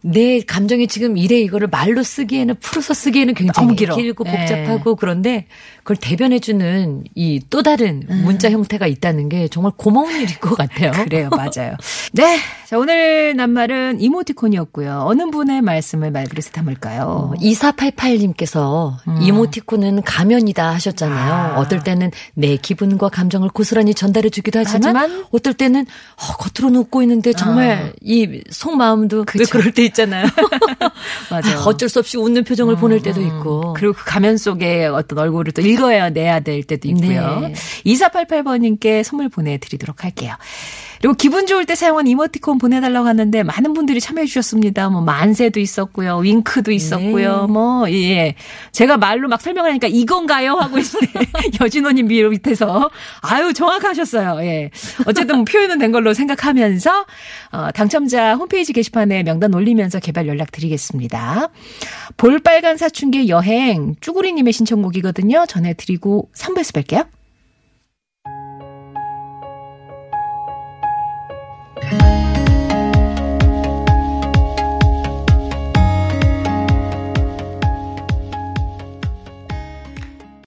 내 0.07 0.39
감정이 0.41 0.87
지금 0.87 1.17
이래 1.17 1.39
이거를 1.39 1.67
말로 1.67 2.03
쓰기에는 2.03 2.55
풀어서 2.59 2.93
쓰기에는 2.93 3.33
굉장히. 3.33 3.75
길고 3.75 4.23
네. 4.23 4.37
복잡하고 4.37 4.95
그런데 4.95 5.47
그걸 5.85 5.95
대변해주는 5.97 7.03
이 7.15 7.39
또 7.49 7.61
다른 7.63 8.03
문자 8.07 8.49
형태가 8.49 8.87
있다는 8.87 9.29
게 9.29 9.47
정말 9.47 9.71
고마운 9.77 10.09
일인 10.19 10.27
것 10.41 10.57
같아요. 10.57 10.91
그래요, 11.05 11.29
맞아요. 11.29 11.75
네. 12.13 12.37
자, 12.65 12.79
오늘 12.79 13.35
낱말은 13.35 14.01
이모티콘이었고요. 14.01 15.03
어느 15.05 15.29
분의 15.29 15.61
말씀을 15.61 16.09
말그릇에 16.11 16.49
담을까요? 16.51 17.33
2488님께서 17.39 18.95
이모티콘은 19.21 20.01
가면이다 20.01 20.73
하셨잖아요. 20.73 21.33
아. 21.33 21.59
어떨 21.59 21.83
때는 21.83 22.11
내 22.33 22.57
기분과 22.57 23.09
감정을 23.09 23.49
고스란히 23.49 23.93
전달해 23.93 24.29
주기도 24.29 24.59
하지만, 24.59 24.95
하지만 24.97 25.25
어떨 25.31 25.53
때는 25.53 25.81
어, 25.81 26.33
겉으로는 26.37 26.79
웃고 26.81 27.03
있는데 27.03 27.33
정말 27.33 27.93
이 28.01 28.41
속마음도 28.49 29.17
왜 29.17 29.21
아. 29.21 29.25
그쵸. 29.25 29.45
그럴 29.51 29.71
때 29.71 29.83
있잖아요. 29.85 30.25
맞아요. 31.29 31.59
아, 31.59 31.63
어쩔 31.65 31.87
수 31.87 31.99
없이 31.99 32.17
웃는 32.17 32.43
표정을 32.43 32.77
보낼 32.77 33.01
때도 33.01 33.21
있고. 33.21 33.73
그리고 33.73 33.93
그 33.93 34.03
가면 34.05 34.37
속에 34.37 34.87
어떤 34.87 35.19
얼굴을 35.19 35.51
또 35.53 35.61
읽어야 35.75 36.09
내야 36.09 36.39
될 36.39 36.63
때도 36.63 36.87
있고요. 36.89 37.39
네. 37.41 37.53
2488번님께 37.85 39.03
선물 39.03 39.29
보내드리도록 39.29 40.03
할게요. 40.03 40.35
그리고 41.05 41.13
기분 41.13 41.45
좋을 41.45 41.65
때 41.65 41.75
사용한 41.75 42.07
이모티콘 42.07 42.57
보내달라고 42.57 43.05
하는데 43.07 43.43
많은 43.43 43.73
분들이 43.73 44.01
참여해 44.01 44.25
주셨습니다. 44.25 44.89
뭐 44.89 45.01
만세도 45.01 45.59
있었고요. 45.59 46.17
윙크도 46.17 46.71
있었고요. 46.71 47.45
네. 47.45 47.53
뭐, 47.53 47.91
예. 47.91 48.33
제가 48.71 48.97
말로 48.97 49.27
막 49.27 49.39
설명하니까 49.39 49.87
이건가요? 49.87 50.55
하고 50.55 50.79
있는데 50.79 51.29
여진호님 51.61 52.07
밑에서 52.07 52.89
아유, 53.21 53.53
정확하셨어요. 53.53 54.43
예. 54.47 54.71
어쨌든 55.05 55.35
뭐 55.35 55.45
표현은 55.45 55.77
된 55.77 55.91
걸로 55.91 56.15
생각하면서 56.15 57.05
어, 57.51 57.71
당첨자 57.75 58.33
홈페이지 58.33 58.73
게시판에 58.73 59.21
명단 59.21 59.53
올리면서 59.53 59.99
개발 59.99 60.27
연락 60.27 60.51
드리겠습니다. 60.51 61.49
볼빨간 62.17 62.77
사춘기 62.77 63.29
여행 63.29 63.95
쭈구리님의 64.01 64.53
신청곡이거든요. 64.53 65.45
전해드리고 65.45 66.31
3부에서 66.33 66.73
뵐게요. 66.73 67.05